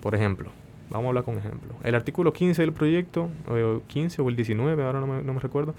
por 0.01 0.15
ejemplo, 0.15 0.51
vamos 0.91 1.07
a 1.07 1.09
hablar 1.09 1.25
con 1.25 1.37
ejemplo. 1.37 1.75
El 1.85 1.95
artículo 1.95 2.33
15 2.33 2.63
del 2.63 2.73
proyecto, 2.73 3.29
o 3.49 3.83
15 3.87 4.23
o 4.23 4.29
el 4.29 4.37
19, 4.37 4.83
ahora 4.83 5.01
no 5.01 5.07
me, 5.07 5.23
no 5.23 5.39
recuerdo, 5.39 5.75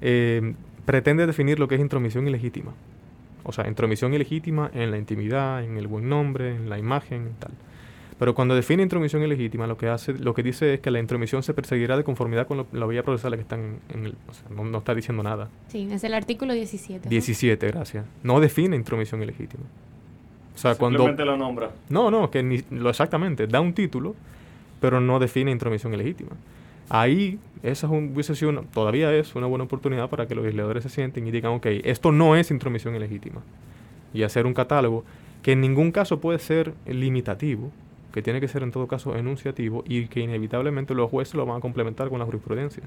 em, 0.00 0.54
pretende 0.84 1.26
definir 1.26 1.58
lo 1.58 1.68
que 1.68 1.76
es 1.76 1.80
intromisión 1.80 2.26
ilegítima. 2.28 2.72
O 3.44 3.52
sea, 3.52 3.66
intromisión 3.66 4.14
ilegítima 4.14 4.70
en 4.72 4.90
la 4.90 4.98
intimidad, 4.98 5.64
en 5.64 5.76
el 5.76 5.88
buen 5.88 6.08
nombre, 6.08 6.54
en 6.54 6.70
la 6.70 6.78
imagen 6.78 7.28
y 7.28 7.40
tal. 7.40 7.52
Pero 8.22 8.36
cuando 8.36 8.54
define 8.54 8.84
intromisión 8.84 9.20
ilegítima, 9.24 9.66
lo 9.66 9.76
que 9.76 9.88
hace, 9.88 10.12
lo 10.12 10.32
que 10.32 10.44
dice 10.44 10.74
es 10.74 10.80
que 10.80 10.92
la 10.92 11.00
intromisión 11.00 11.42
se 11.42 11.54
perseguirá 11.54 11.96
de 11.96 12.04
conformidad 12.04 12.46
con 12.46 12.68
la 12.70 12.86
vía 12.86 13.02
procesal 13.02 13.34
que 13.34 13.40
están 13.40 13.80
en 13.92 14.06
el, 14.06 14.14
o 14.28 14.32
sea, 14.32 14.44
no, 14.48 14.78
está 14.78 14.94
diciendo 14.94 15.24
nada. 15.24 15.48
Sí, 15.66 15.88
es 15.90 16.04
el 16.04 16.14
artículo 16.14 16.52
17. 16.54 17.08
17, 17.08 17.66
gracias. 17.66 18.06
No 18.22 18.38
define 18.38 18.76
intromisión 18.76 19.24
ilegítima. 19.24 19.64
O 20.54 20.56
sea, 20.56 20.74
Simplemente 20.76 21.16
cuando 21.16 21.24
lo 21.24 21.36
nombra. 21.36 21.72
No, 21.88 22.12
no, 22.12 22.30
que 22.30 22.44
ni, 22.44 22.62
lo 22.70 22.90
exactamente, 22.90 23.48
da 23.48 23.60
un 23.60 23.72
título, 23.72 24.14
pero 24.80 25.00
no 25.00 25.18
define 25.18 25.50
intromisión 25.50 25.92
ilegítima. 25.92 26.30
Ahí 26.90 27.40
esa 27.64 27.88
es 27.88 27.92
un, 27.92 28.68
todavía 28.72 29.12
es 29.16 29.34
una 29.34 29.48
buena 29.48 29.64
oportunidad 29.64 30.08
para 30.08 30.28
que 30.28 30.36
los 30.36 30.44
legisladores 30.44 30.84
se 30.84 30.90
sienten 30.90 31.26
y 31.26 31.32
digan, 31.32 31.54
ok, 31.54 31.66
esto 31.82 32.12
no 32.12 32.36
es 32.36 32.52
intromisión 32.52 32.94
ilegítima. 32.94 33.42
Y 34.14 34.22
hacer 34.22 34.46
un 34.46 34.54
catálogo 34.54 35.04
que 35.42 35.52
en 35.52 35.60
ningún 35.60 35.90
caso 35.90 36.20
puede 36.20 36.38
ser 36.38 36.72
limitativo, 36.86 37.72
que 38.12 38.22
tiene 38.22 38.40
que 38.40 38.48
ser 38.48 38.62
en 38.62 38.70
todo 38.70 38.86
caso 38.86 39.16
enunciativo 39.16 39.82
y 39.86 40.06
que 40.06 40.20
inevitablemente 40.20 40.94
los 40.94 41.10
jueces 41.10 41.34
lo 41.34 41.46
van 41.46 41.58
a 41.58 41.60
complementar 41.60 42.08
con 42.08 42.18
la 42.18 42.24
jurisprudencia. 42.24 42.84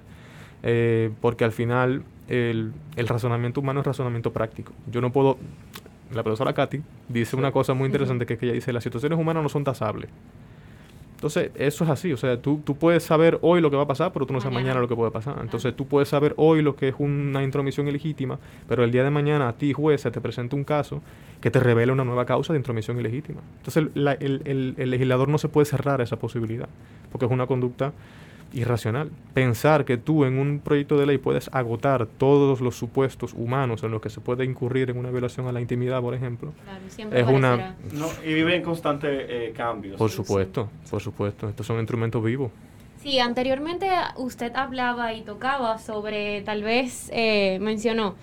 Eh, 0.64 1.12
porque 1.22 1.44
al 1.44 1.52
final 1.52 2.04
el, 2.28 2.74
el, 2.96 3.08
razonamiento 3.08 3.60
humano 3.60 3.82
es 3.82 3.86
razonamiento 3.86 4.32
práctico. 4.32 4.72
Yo 4.92 5.02
no 5.02 5.12
puedo... 5.12 5.38
La 6.14 6.24
profesora 6.24 6.54
Katy 6.54 6.82
dice 7.10 7.36
una 7.36 7.52
cosa 7.52 7.74
muy 7.74 7.88
interesante 7.88 8.26
que, 8.26 8.34
es 8.34 8.40
que 8.40 8.46
ella 8.46 8.54
dice, 8.54 8.72
las 8.72 8.84
situaciones 8.84 9.20
humanas 9.20 9.44
no 9.44 9.50
son 9.50 9.64
tasables. 9.64 10.10
Entonces, 11.16 11.52
eso 11.56 11.84
es 11.86 11.90
así. 11.90 12.14
O 12.14 12.18
sea, 12.18 12.40
tú, 12.42 12.62
tú 12.64 12.76
puedes 12.76 13.04
saber 13.04 13.40
hoy 13.42 13.62
lo 13.62 13.72
que 13.72 13.78
va 13.78 13.84
a 13.84 13.88
pasar, 13.88 14.12
pero 14.14 14.26
tú 14.26 14.34
no 14.34 14.42
sabes 14.42 14.54
mañana 14.54 14.80
lo 14.80 14.88
que 14.88 14.96
puede 14.96 15.12
pasar. 15.12 15.38
Entonces, 15.42 15.76
tú 15.76 15.88
puedes 15.88 16.10
saber 16.10 16.34
hoy 16.38 16.62
lo 16.62 16.76
que 16.76 16.90
es 16.90 16.96
una 17.00 17.44
intromisión 17.44 17.88
ilegítima, 17.88 18.38
pero 18.68 18.84
el 18.84 18.92
día 18.92 19.04
de 19.04 19.10
mañana 19.10 19.48
a 19.48 19.54
ti, 19.54 19.74
juez, 19.74 20.02
se 20.02 20.12
te 20.12 20.22
presenta 20.22 20.56
un 20.56 20.64
caso 20.64 21.02
que 21.42 21.50
te 21.52 21.60
revela 21.60 21.94
una 21.94 22.04
nueva 22.04 22.26
causa 22.26 22.54
de 22.54 22.60
intromisión 22.60 23.00
ilegítima. 23.00 23.42
Entonces, 23.58 23.88
el, 23.96 24.42
el, 24.46 24.76
el 24.78 24.90
legislador 24.90 25.30
no 25.30 25.38
se 25.38 25.48
puede 25.48 25.66
cerrar 25.66 26.02
esa 26.02 26.18
posibilidad, 26.18 26.68
porque 27.12 27.26
es 27.26 27.32
una 27.32 27.48
conducta 27.48 27.94
irracional. 28.56 29.12
Pensar 29.34 29.86
que 29.86 29.98
tú 29.98 30.26
en 30.26 30.40
un 30.40 30.60
proyecto 30.60 30.98
de 30.98 31.06
ley 31.06 31.18
puedes 31.18 31.50
agotar 31.54 32.08
todos 32.08 32.62
los 32.62 32.76
supuestos 32.76 33.34
humanos 33.34 33.84
en 33.84 33.92
los 33.92 34.02
que 34.02 34.10
se 34.10 34.22
puede 34.22 34.46
incurrir 34.46 34.90
en 34.90 34.98
una 34.98 35.12
violación 35.12 35.48
a 35.48 35.52
la 35.52 35.62
intimidad, 35.62 36.02
por 36.02 36.16
ejemplo, 36.16 36.54
es 37.12 37.28
una... 37.28 37.76
y 38.26 38.34
vive 38.34 38.56
en 38.56 38.64
constante 38.64 39.48
eh, 39.48 39.52
cambio. 39.52 39.98
Por 39.98 40.10
supuesto, 40.10 40.70
por 40.90 41.02
supuesto. 41.02 41.50
Estos 41.50 41.68
son 41.68 41.78
instrumentos 41.78 42.24
vivos. 42.24 42.52
Sí, 43.02 43.20
anteriormente 43.20 43.88
usted 44.16 44.56
hablaba 44.56 45.14
y 45.14 45.22
tocaba 45.22 45.78
sobre, 45.78 46.42
tal 46.42 46.64
vez 46.64 47.12
eh, 47.14 47.60
mencionó, 47.62 48.16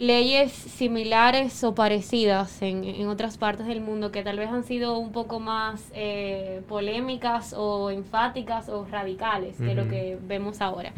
leyes 0.00 0.50
similares 0.50 1.62
o 1.62 1.74
parecidas 1.74 2.62
en, 2.62 2.84
en, 2.84 3.06
otras 3.06 3.36
partes 3.36 3.66
del 3.66 3.82
mundo 3.82 4.10
que 4.10 4.22
tal 4.22 4.38
vez 4.38 4.48
han 4.48 4.64
sido 4.64 4.98
un 4.98 5.12
poco 5.12 5.40
más 5.40 5.92
eh, 5.92 6.62
polémicas 6.68 7.54
o 7.54 7.90
enfáticas 7.90 8.70
o 8.70 8.86
radicales 8.86 9.58
de 9.58 9.74
lo 9.74 9.88
que 9.88 10.18
vemos 10.26 10.62
ahora. 10.62 10.94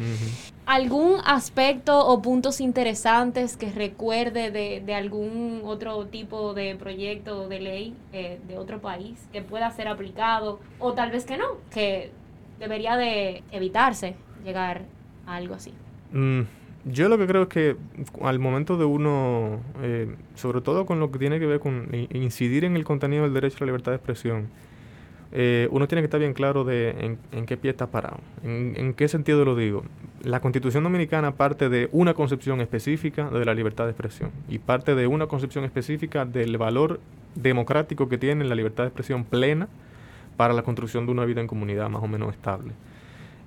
¿Algún 0.65 1.17
aspecto 1.25 2.07
o 2.07 2.21
puntos 2.21 2.61
interesantes 2.61 3.57
que 3.57 3.69
recuerde 3.71 4.51
de, 4.51 4.79
de 4.79 4.95
algún 4.95 5.63
otro 5.65 6.05
tipo 6.07 6.53
de 6.53 6.75
proyecto 6.77 7.41
o 7.41 7.47
de 7.49 7.59
ley 7.59 7.95
eh, 8.13 8.39
de 8.47 8.57
otro 8.57 8.79
país 8.79 9.27
que 9.33 9.41
pueda 9.41 9.69
ser 9.71 9.89
aplicado 9.89 10.61
o 10.79 10.93
tal 10.93 11.11
vez 11.11 11.25
que 11.25 11.35
no, 11.35 11.57
que 11.73 12.11
debería 12.57 12.95
de 12.95 13.43
evitarse 13.51 14.15
llegar 14.45 14.83
a 15.27 15.35
algo 15.35 15.55
así? 15.55 15.73
Mm, 16.13 16.43
yo 16.85 17.07
lo 17.09 17.17
que 17.17 17.27
creo 17.27 17.43
es 17.43 17.47
que 17.47 17.77
al 18.21 18.39
momento 18.39 18.77
de 18.77 18.85
uno, 18.85 19.61
eh, 19.81 20.15
sobre 20.35 20.61
todo 20.61 20.85
con 20.85 20.99
lo 20.99 21.11
que 21.11 21.19
tiene 21.19 21.39
que 21.39 21.45
ver 21.45 21.59
con 21.59 21.89
incidir 22.11 22.65
en 22.65 22.75
el 22.75 22.83
contenido 22.83 23.23
del 23.23 23.33
derecho 23.33 23.57
a 23.57 23.59
la 23.61 23.65
libertad 23.67 23.91
de 23.91 23.97
expresión, 23.97 24.47
eh, 25.35 25.67
uno 25.71 25.87
tiene 25.87 26.01
que 26.01 26.05
estar 26.05 26.19
bien 26.19 26.33
claro 26.33 26.63
de 26.63 27.17
en, 27.31 27.45
qué 27.45 27.57
pie 27.57 27.71
está 27.71 27.87
parado. 27.87 28.19
En, 28.43 28.93
qué 28.93 29.07
sentido 29.07 29.43
lo 29.45 29.55
digo? 29.55 29.83
La 30.21 30.41
Constitución 30.41 30.83
Dominicana 30.83 31.35
parte 31.35 31.69
de 31.69 31.89
una 31.91 32.13
concepción 32.13 32.61
específica 32.61 33.29
de 33.29 33.43
la 33.43 33.55
libertad 33.55 33.85
de 33.85 33.91
expresión 33.91 34.29
y 34.47 34.59
parte 34.59 34.93
de 34.93 35.07
una 35.07 35.25
concepción 35.25 35.65
específica 35.65 36.25
del 36.25 36.57
valor 36.57 36.99
democrático 37.33 38.09
que 38.09 38.19
tiene 38.19 38.45
la 38.45 38.53
libertad 38.53 38.83
de 38.83 38.89
expresión 38.89 39.23
plena 39.23 39.69
para 40.37 40.53
la 40.53 40.61
construcción 40.61 41.07
de 41.07 41.11
una 41.13 41.25
vida 41.25 41.41
en 41.41 41.47
comunidad 41.47 41.89
más 41.89 42.03
o 42.03 42.07
menos 42.07 42.31
estable. 42.31 42.73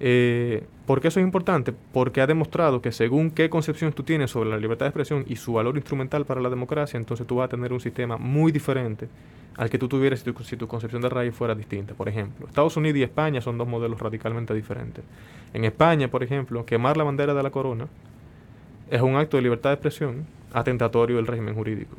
Eh, 0.00 0.64
¿Por 0.87 1.00
qué 1.00 1.09
eso 1.09 1.20
es 1.20 1.24
importante? 1.24 1.74
Porque 1.92 2.20
ha 2.20 2.26
demostrado 2.26 2.80
que 2.80 2.92
según 2.92 3.30
qué 3.30 3.50
concepción 3.50 3.92
tú 3.92 4.02
tienes 4.02 4.30
sobre 4.30 4.50
la 4.50 4.56
libertad 4.56 4.87
de 4.87 4.90
expresión 4.90 5.24
y 5.26 5.37
su 5.37 5.54
valor 5.54 5.76
instrumental 5.76 6.24
para 6.24 6.40
la 6.40 6.50
democracia, 6.50 6.96
entonces 6.96 7.26
tú 7.26 7.37
vas 7.37 7.46
a 7.46 7.48
tener 7.48 7.72
un 7.72 7.80
sistema 7.80 8.16
muy 8.16 8.52
diferente 8.52 9.09
al 9.56 9.70
que 9.70 9.78
tú 9.78 9.88
tuvieras 9.88 10.20
si 10.20 10.56
tu, 10.56 10.68
concepción 10.68 11.02
de 11.02 11.09
raíz 11.09 11.35
fuera 11.35 11.54
distinta. 11.54 11.94
Por 11.94 12.09
ejemplo, 12.09 12.46
Estados 12.46 12.76
Unidos 12.76 12.98
y 12.98 13.02
España 13.02 13.40
son 13.40 13.59
dos 13.59 13.66
modelos 13.66 13.98
radicalmente 13.98 14.54
diferentes. 14.54 15.02
En 15.54 15.64
España, 15.64 16.09
por 16.09 16.22
ejemplo, 16.22 16.64
quemar 16.66 16.96
la 16.96 17.04
bandera 17.04 17.35
de 17.35 17.42
la 17.42 17.50
corona 17.50 17.88
es 18.90 19.00
un 19.00 19.16
acto 19.16 19.38
de 19.38 19.42
libertad 19.42 19.70
de 19.70 19.74
expresión 19.74 20.26
atentatorio 20.52 21.16
del 21.16 21.26
régimen 21.26 21.54
jurídico, 21.54 21.96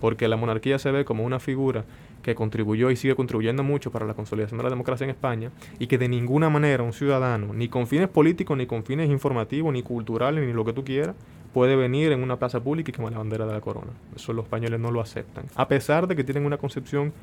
porque 0.00 0.28
la 0.28 0.36
monarquía 0.36 0.78
se 0.78 0.90
ve 0.90 1.04
como 1.04 1.24
una 1.24 1.40
figura 1.40 1.84
que 2.28 2.34
contribuyó 2.34 2.90
y 2.90 2.96
sigue 2.96 3.14
contribuyendo 3.14 3.62
mucho 3.62 3.90
para 3.90 4.04
la 4.04 4.12
consolidación 4.12 4.58
de 4.58 4.64
la 4.64 4.70
democracia 4.70 5.04
en 5.04 5.10
España 5.10 5.50
y 5.78 5.86
que 5.86 5.96
de 5.96 6.08
ninguna 6.08 6.50
manera 6.50 6.82
un 6.82 6.92
ciudadano, 6.92 7.54
ni 7.54 7.68
con 7.68 7.86
fines 7.86 8.08
políticos, 8.08 8.56
ni 8.56 8.66
con 8.66 8.84
fines 8.84 9.08
informativos, 9.08 9.72
ni 9.72 9.82
culturales, 9.82 10.46
ni 10.46 10.52
lo 10.52 10.64
que 10.64 10.74
tú 10.74 10.84
quieras, 10.84 11.16
puede 11.54 11.74
venir 11.74 12.12
en 12.12 12.22
una 12.22 12.36
plaza 12.36 12.60
pública 12.60 12.90
y 12.90 12.92
quemar 12.92 13.12
la 13.12 13.18
bandera 13.18 13.46
de 13.46 13.52
la 13.54 13.62
corona. 13.62 13.92
Eso 14.14 14.34
los 14.34 14.44
españoles 14.44 14.78
no 14.78 14.90
lo 14.90 15.00
aceptan. 15.00 15.46
A 15.54 15.68
pesar 15.68 16.06
de 16.06 16.16
que 16.16 16.22
tienen 16.22 16.44
una 16.44 16.58
concepción 16.58 17.14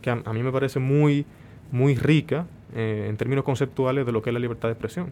que 0.00 0.10
a, 0.10 0.14
mí 0.14 0.42
me 0.42 0.52
parece 0.52 0.78
muy, 0.78 1.26
muy 1.72 1.96
rica 1.96 2.46
eh, 2.76 3.06
en 3.08 3.16
términos 3.16 3.44
conceptuales 3.44 4.06
de 4.06 4.12
lo 4.12 4.22
que 4.22 4.30
es 4.30 4.34
la 4.34 4.40
libertad 4.40 4.68
de 4.68 4.74
expresión. 4.74 5.10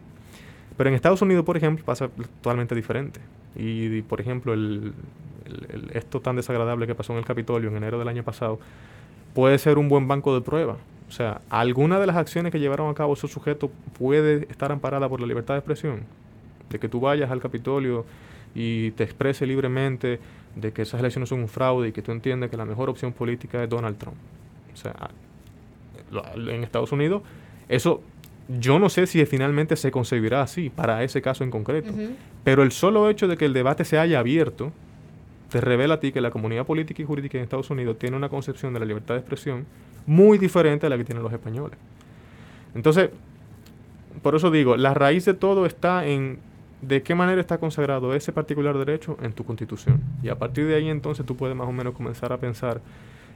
Pero 0.76 0.88
en 0.88 0.94
Estados 0.94 1.20
Unidos, 1.20 1.44
por 1.44 1.56
ejemplo, 1.56 1.84
pasa 1.84 2.08
totalmente 2.40 2.74
diferente. 2.74 3.20
Y, 3.56 4.02
por 4.02 4.20
ejemplo, 4.20 4.54
el, 4.54 4.94
esto 5.92 6.20
tan 6.20 6.36
desagradable 6.36 6.86
que 6.86 6.94
pasó 6.94 7.12
en 7.12 7.18
el 7.18 7.24
Capitolio 7.24 7.70
en 7.70 7.76
enero 7.76 7.98
del 7.98 8.08
año 8.08 8.22
pasado, 8.22 8.58
puede 9.34 9.58
ser 9.58 9.78
un 9.78 9.88
buen 9.88 10.08
banco 10.08 10.34
de 10.34 10.40
pruebas 10.40 10.76
O 11.08 11.12
sea, 11.12 11.40
¿alguna 11.50 11.98
de 11.98 12.06
las 12.06 12.16
acciones 12.16 12.52
que 12.52 12.60
llevaron 12.60 12.90
a 12.90 12.94
cabo 12.94 13.14
esos 13.14 13.30
sujetos 13.30 13.70
puede 13.98 14.46
estar 14.50 14.72
amparada 14.72 15.08
por 15.08 15.20
la 15.20 15.26
libertad 15.26 15.54
de 15.54 15.58
expresión? 15.58 16.00
De 16.70 16.78
que 16.78 16.88
tú 16.88 17.00
vayas 17.00 17.30
al 17.30 17.40
Capitolio 17.40 18.04
y 18.54 18.90
te 18.92 19.04
expreses 19.04 19.46
libremente 19.48 20.20
de 20.54 20.72
que 20.72 20.82
esas 20.82 21.00
elecciones 21.00 21.28
son 21.28 21.40
un 21.40 21.48
fraude 21.48 21.88
y 21.88 21.92
que 21.92 22.02
tú 22.02 22.12
entiendes 22.12 22.50
que 22.50 22.56
la 22.56 22.64
mejor 22.64 22.90
opción 22.90 23.12
política 23.12 23.62
es 23.62 23.68
Donald 23.68 23.98
Trump. 23.98 24.16
O 24.72 24.76
sea, 24.76 24.94
en 26.34 26.62
Estados 26.62 26.92
Unidos, 26.92 27.22
eso 27.68 28.02
yo 28.48 28.78
no 28.78 28.88
sé 28.88 29.06
si 29.06 29.24
finalmente 29.24 29.76
se 29.76 29.90
concebirá 29.90 30.42
así 30.42 30.68
para 30.68 31.02
ese 31.02 31.22
caso 31.22 31.44
en 31.44 31.50
concreto, 31.50 31.92
pero 32.44 32.62
el 32.62 32.72
solo 32.72 33.08
hecho 33.08 33.28
de 33.28 33.36
que 33.36 33.44
el 33.44 33.52
debate 33.52 33.84
se 33.84 33.98
haya 33.98 34.18
abierto 34.18 34.72
te 35.52 35.60
revela 35.60 35.94
a 35.94 36.00
ti 36.00 36.12
que 36.12 36.22
la 36.22 36.30
comunidad 36.30 36.64
política 36.64 37.02
y 37.02 37.04
jurídica 37.04 37.36
en 37.36 37.44
Estados 37.44 37.68
Unidos 37.68 37.98
tiene 37.98 38.16
una 38.16 38.30
concepción 38.30 38.72
de 38.72 38.80
la 38.80 38.86
libertad 38.86 39.14
de 39.16 39.20
expresión 39.20 39.66
muy 40.06 40.38
diferente 40.38 40.86
a 40.86 40.88
la 40.88 40.96
que 40.96 41.04
tienen 41.04 41.22
los 41.22 41.30
españoles. 41.30 41.78
Entonces, 42.74 43.10
por 44.22 44.34
eso 44.34 44.50
digo, 44.50 44.78
la 44.78 44.94
raíz 44.94 45.26
de 45.26 45.34
todo 45.34 45.66
está 45.66 46.06
en 46.06 46.38
de 46.80 47.02
qué 47.02 47.14
manera 47.14 47.38
está 47.38 47.58
consagrado 47.58 48.14
ese 48.14 48.32
particular 48.32 48.78
derecho 48.78 49.18
en 49.20 49.34
tu 49.34 49.44
constitución. 49.44 50.00
Y 50.22 50.30
a 50.30 50.38
partir 50.38 50.66
de 50.66 50.74
ahí 50.74 50.88
entonces 50.88 51.26
tú 51.26 51.36
puedes 51.36 51.54
más 51.54 51.68
o 51.68 51.72
menos 51.72 51.94
comenzar 51.94 52.32
a 52.32 52.38
pensar 52.38 52.80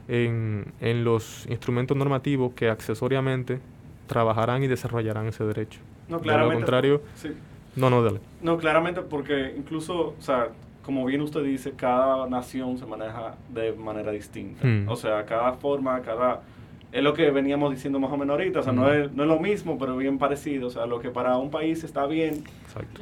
en, 0.07 0.65
en 0.81 1.03
los 1.03 1.45
instrumentos 1.47 1.95
normativos 1.95 2.53
que 2.55 2.67
accesoriamente 2.67 3.59
trabajarán 4.07 4.63
y 4.63 4.67
desarrollarán 4.67 5.27
ese 5.27 5.43
derecho. 5.43 5.79
No, 6.09 6.19
claramente. 6.19 6.55
De 6.55 6.59
lo 6.59 6.65
contrario, 6.65 7.01
no, 7.75 7.91
no, 7.91 8.03
dale. 8.03 8.19
No, 8.41 8.57
claramente 8.57 9.01
porque 9.01 9.53
incluso, 9.55 10.15
o 10.17 10.21
sea, 10.21 10.49
como 10.87 11.03
bien 11.03 11.19
usted 11.19 11.43
dice, 11.43 11.73
cada 11.73 12.29
nación 12.29 12.77
se 12.77 12.85
maneja 12.85 13.35
de 13.49 13.73
manera 13.73 14.09
distinta. 14.13 14.65
Hmm. 14.65 14.87
O 14.87 14.95
sea, 14.95 15.25
cada 15.25 15.51
forma, 15.51 16.01
cada... 16.01 16.43
Es 16.93 17.03
lo 17.03 17.13
que 17.13 17.29
veníamos 17.29 17.71
diciendo 17.71 17.99
más 17.99 18.09
o 18.09 18.15
menos 18.15 18.35
ahorita, 18.35 18.61
o 18.61 18.63
sea, 18.63 18.71
no, 18.71 18.83
hmm. 18.83 18.93
es, 18.93 19.11
no 19.11 19.23
es 19.23 19.29
lo 19.29 19.37
mismo, 19.37 19.77
pero 19.77 19.97
bien 19.97 20.17
parecido. 20.17 20.67
O 20.67 20.69
sea, 20.69 20.85
lo 20.85 21.01
que 21.01 21.09
para 21.09 21.35
un 21.37 21.51
país 21.51 21.83
está 21.83 22.07
bien, 22.07 22.45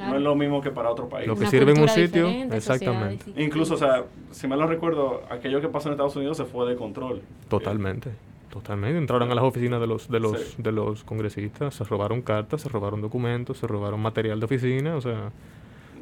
no 0.00 0.16
es 0.16 0.20
lo 0.20 0.34
mismo 0.34 0.60
que 0.60 0.72
para 0.72 0.90
otro 0.90 1.08
país. 1.08 1.28
Lo 1.28 1.36
que 1.36 1.46
sirve 1.46 1.70
en 1.70 1.80
un 1.80 1.88
sitio, 1.88 2.26
exactamente. 2.52 3.24
Incluso, 3.36 3.74
o 3.74 3.76
sea, 3.76 4.02
si 4.32 4.48
me 4.48 4.56
lo 4.56 4.66
recuerdo, 4.66 5.22
aquello 5.30 5.60
que 5.60 5.68
pasó 5.68 5.88
en 5.88 5.92
Estados 5.92 6.16
Unidos 6.16 6.38
se 6.38 6.44
fue 6.44 6.68
de 6.68 6.74
control. 6.74 7.22
Totalmente. 7.48 8.10
Totalmente, 8.50 8.98
entraron 8.98 9.30
a 9.30 9.34
las 9.34 9.44
oficinas 9.44 9.80
de 9.80 9.86
los 9.86 10.08
de 10.08 10.18
los 10.18 10.56
de 10.56 10.72
los 10.72 11.04
congresistas, 11.04 11.74
se 11.74 11.84
robaron 11.84 12.22
cartas, 12.22 12.62
se 12.62 12.70
robaron 12.70 13.02
documentos, 13.02 13.58
se 13.58 13.66
robaron 13.66 14.00
material 14.00 14.40
de 14.40 14.46
oficina, 14.46 14.96
o 14.96 15.00
sea, 15.02 15.30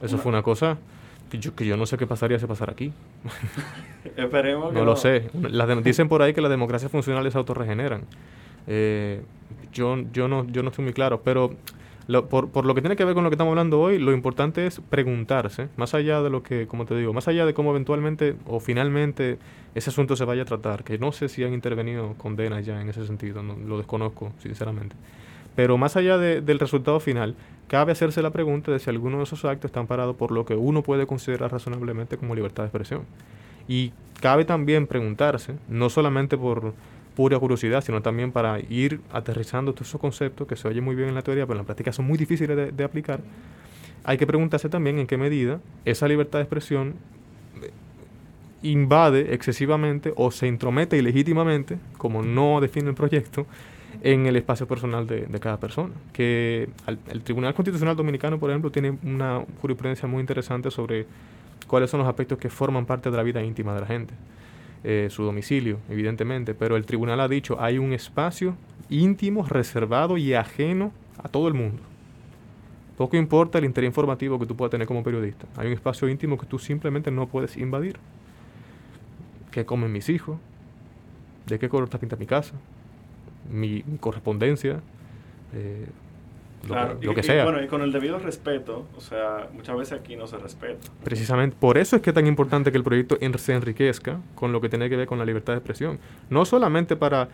eso 0.00 0.18
fue 0.18 0.30
una 0.30 0.44
cosa 0.44 0.78
que 1.30 1.38
yo, 1.38 1.54
que 1.54 1.66
yo 1.66 1.76
no 1.76 1.86
sé 1.86 1.96
qué 1.96 2.06
pasaría 2.06 2.38
si 2.38 2.46
pasara 2.46 2.72
aquí. 2.72 2.92
Esperemos 4.16 4.72
que 4.72 4.78
no, 4.78 4.84
lo 4.84 4.96
sé. 4.96 5.30
dicen 5.82 6.08
por 6.08 6.22
ahí 6.22 6.34
que 6.34 6.40
las 6.40 6.50
democracias 6.50 6.90
funcionales 6.90 7.32
se 7.32 7.38
autorregeneran. 7.38 8.02
Eh, 8.66 9.22
yo, 9.72 9.96
yo, 10.12 10.28
no, 10.28 10.46
yo 10.46 10.62
no 10.62 10.70
estoy 10.70 10.84
muy 10.84 10.94
claro, 10.94 11.20
pero 11.22 11.54
por, 12.28 12.50
por, 12.50 12.66
lo 12.66 12.74
que 12.74 12.80
tiene 12.80 12.96
que 12.96 13.04
ver 13.04 13.14
con 13.14 13.24
lo 13.24 13.30
que 13.30 13.34
estamos 13.34 13.52
hablando 13.52 13.80
hoy, 13.80 13.98
lo 13.98 14.12
importante 14.12 14.66
es 14.66 14.80
preguntarse, 14.90 15.68
más 15.76 15.94
allá 15.94 16.22
de 16.22 16.30
lo 16.30 16.42
que, 16.42 16.66
como 16.66 16.84
te 16.84 16.94
digo, 16.94 17.12
más 17.12 17.28
allá 17.28 17.46
de 17.46 17.54
cómo 17.54 17.70
eventualmente 17.70 18.36
o 18.46 18.60
finalmente 18.60 19.38
ese 19.74 19.90
asunto 19.90 20.14
se 20.14 20.24
vaya 20.24 20.42
a 20.42 20.44
tratar, 20.44 20.84
que 20.84 20.98
no 20.98 21.12
sé 21.12 21.28
si 21.28 21.44
han 21.44 21.54
intervenido 21.54 22.14
condenas 22.18 22.64
ya 22.64 22.80
en 22.80 22.88
ese 22.88 23.06
sentido, 23.06 23.42
no, 23.42 23.56
lo 23.56 23.78
desconozco, 23.78 24.32
sinceramente. 24.38 24.96
Pero 25.56 25.78
más 25.78 25.96
allá 25.96 26.18
del 26.18 26.58
resultado 26.58 27.00
final, 27.00 27.36
cabe 27.68 27.92
hacerse 27.92 28.22
la 28.22 28.30
pregunta 28.30 28.70
de 28.70 28.78
si 28.78 28.90
alguno 28.90 29.18
de 29.18 29.24
esos 29.24 29.44
actos 29.44 29.68
están 29.68 29.86
parados 29.86 30.16
por 30.16 30.30
lo 30.30 30.44
que 30.44 30.54
uno 30.54 30.82
puede 30.82 31.06
considerar 31.06 31.52
razonablemente 31.52 32.16
como 32.16 32.34
libertad 32.34 32.64
de 32.64 32.68
expresión. 32.68 33.02
Y 33.66 33.92
cabe 34.20 34.44
también 34.44 34.86
preguntarse, 34.86 35.54
no 35.68 35.88
solamente 35.90 36.36
por 36.36 36.74
pura 37.14 37.38
curiosidad, 37.38 37.82
sino 37.82 38.02
también 38.02 38.32
para 38.32 38.58
ir 38.60 39.00
aterrizando 39.12 39.72
todos 39.72 39.88
esos 39.88 40.00
conceptos 40.00 40.46
que 40.46 40.56
se 40.56 40.68
oyen 40.68 40.84
muy 40.84 40.94
bien 40.94 41.08
en 41.08 41.14
la 41.14 41.22
teoría, 41.22 41.46
pero 41.46 41.54
en 41.54 41.62
la 41.62 41.66
práctica 41.66 41.92
son 41.92 42.06
muy 42.06 42.18
difíciles 42.18 42.76
de, 42.76 42.84
aplicar. 42.84 43.20
Hay 44.02 44.18
que 44.18 44.26
preguntarse 44.26 44.68
también 44.68 44.98
en 44.98 45.06
qué 45.06 45.16
medida 45.16 45.60
esa 45.84 46.08
libertad 46.08 46.40
de 46.40 46.42
expresión 46.42 46.94
eh, 47.62 47.70
invade 48.62 49.32
excesivamente 49.32 50.12
o 50.16 50.30
se 50.30 50.46
intromete 50.46 50.98
ilegítimamente, 50.98 51.78
como 51.96 52.22
no 52.22 52.60
define 52.60 52.90
el 52.90 52.94
proyecto, 52.94 53.46
en 54.04 54.26
el 54.26 54.36
espacio 54.36 54.68
personal 54.68 55.06
de, 55.06 55.26
cada 55.40 55.58
persona. 55.58 55.94
Que 56.12 56.68
el 56.86 57.22
Tribunal 57.22 57.54
Constitucional 57.54 57.96
Dominicano, 57.96 58.38
por 58.38 58.50
ejemplo, 58.50 58.70
tiene 58.70 58.98
una 59.02 59.42
jurisprudencia 59.62 60.06
muy 60.06 60.20
interesante 60.20 60.70
sobre 60.70 61.06
cuáles 61.66 61.88
son 61.88 62.00
los 62.00 62.08
aspectos 62.08 62.36
que 62.38 62.50
forman 62.50 62.84
parte 62.84 63.10
de 63.10 63.16
la 63.16 63.22
vida 63.22 63.42
íntima 63.42 63.74
de 63.74 63.80
la 63.80 63.86
gente. 63.86 64.14
Eh, 64.84 65.08
su 65.10 65.24
domicilio, 65.24 65.78
evidentemente, 65.88 66.52
pero 66.52 66.76
el 66.76 66.84
tribunal 66.84 67.18
ha 67.18 67.28
dicho 67.28 67.58
hay 67.58 67.78
un 67.78 67.94
espacio 67.94 68.54
íntimo, 68.90 69.42
reservado 69.42 70.18
y 70.18 70.34
ajeno 70.34 70.92
a 71.22 71.28
todo 71.28 71.48
el 71.48 71.54
mundo. 71.54 71.80
Poco 72.98 73.16
importa 73.16 73.56
el 73.56 73.64
interés 73.64 73.88
informativo 73.88 74.38
que 74.38 74.44
tú 74.44 74.54
puedas 74.54 74.70
tener 74.70 74.86
como 74.86 75.02
periodista. 75.02 75.46
Hay 75.56 75.68
un 75.68 75.72
espacio 75.72 76.10
íntimo 76.10 76.36
que 76.36 76.44
tú 76.44 76.58
simplemente 76.58 77.10
no 77.10 77.26
puedes 77.26 77.56
invadir. 77.56 77.96
¿Qué 79.50 79.64
comen 79.64 79.90
mis 79.90 80.10
hijos? 80.10 80.36
¿De 81.46 81.58
qué 81.58 81.70
color 81.70 81.84
está 81.84 81.98
pinta 81.98 82.16
mi 82.16 82.26
casa? 82.26 82.54
Mi, 83.50 83.82
correspondencia. 84.00 84.80
Eh, 85.52 85.86
Claro, 86.66 86.98
lo, 87.00 87.14
que, 87.14 87.22
sea. 87.22 87.44
bueno, 87.44 87.62
y 87.62 87.66
con 87.66 87.82
el 87.82 87.92
debido 87.92 88.18
respeto, 88.18 88.86
o 88.96 89.00
sea, 89.00 89.48
muchas 89.52 89.76
veces 89.76 89.98
aquí 89.98 90.16
no 90.16 90.26
se 90.26 90.38
respeta. 90.38 90.88
Precisamente, 91.02 91.56
por 91.58 91.78
eso 91.78 91.96
es 91.96 92.02
que 92.02 92.10
es 92.10 92.14
tan 92.14 92.26
importante 92.26 92.70
que 92.70 92.78
el 92.78 92.84
proyecto 92.84 93.18
se 93.38 93.54
enriquezca 93.54 94.20
con 94.34 94.52
lo 94.52 94.60
que 94.60 94.68
tiene 94.68 94.88
que 94.88 94.96
ver 94.96 95.06
con 95.06 95.18
la 95.18 95.24
libertad 95.24 95.52
de 95.52 95.58
expresión. 95.58 95.98
No 96.30 96.44
solamente 96.44 96.96
para 96.96 97.28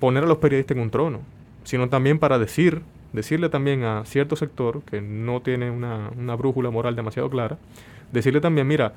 poner 0.00 0.24
a 0.24 0.26
los 0.26 0.38
periodistas 0.38 0.76
en 0.76 0.82
un 0.82 0.90
trono, 0.90 1.20
sino 1.64 1.88
también 1.88 2.18
para 2.18 2.38
decir, 2.38 2.82
decirle 3.12 3.48
también 3.48 3.84
a 3.84 4.04
cierto 4.04 4.36
sector 4.36 4.82
que 4.82 5.00
no 5.00 5.40
tiene 5.40 5.70
una, 5.70 6.10
una 6.16 6.36
brújula 6.36 6.70
moral 6.70 6.94
demasiado 6.94 7.28
clara, 7.30 7.58
decirle 8.12 8.40
también, 8.40 8.66
mira, 8.66 8.92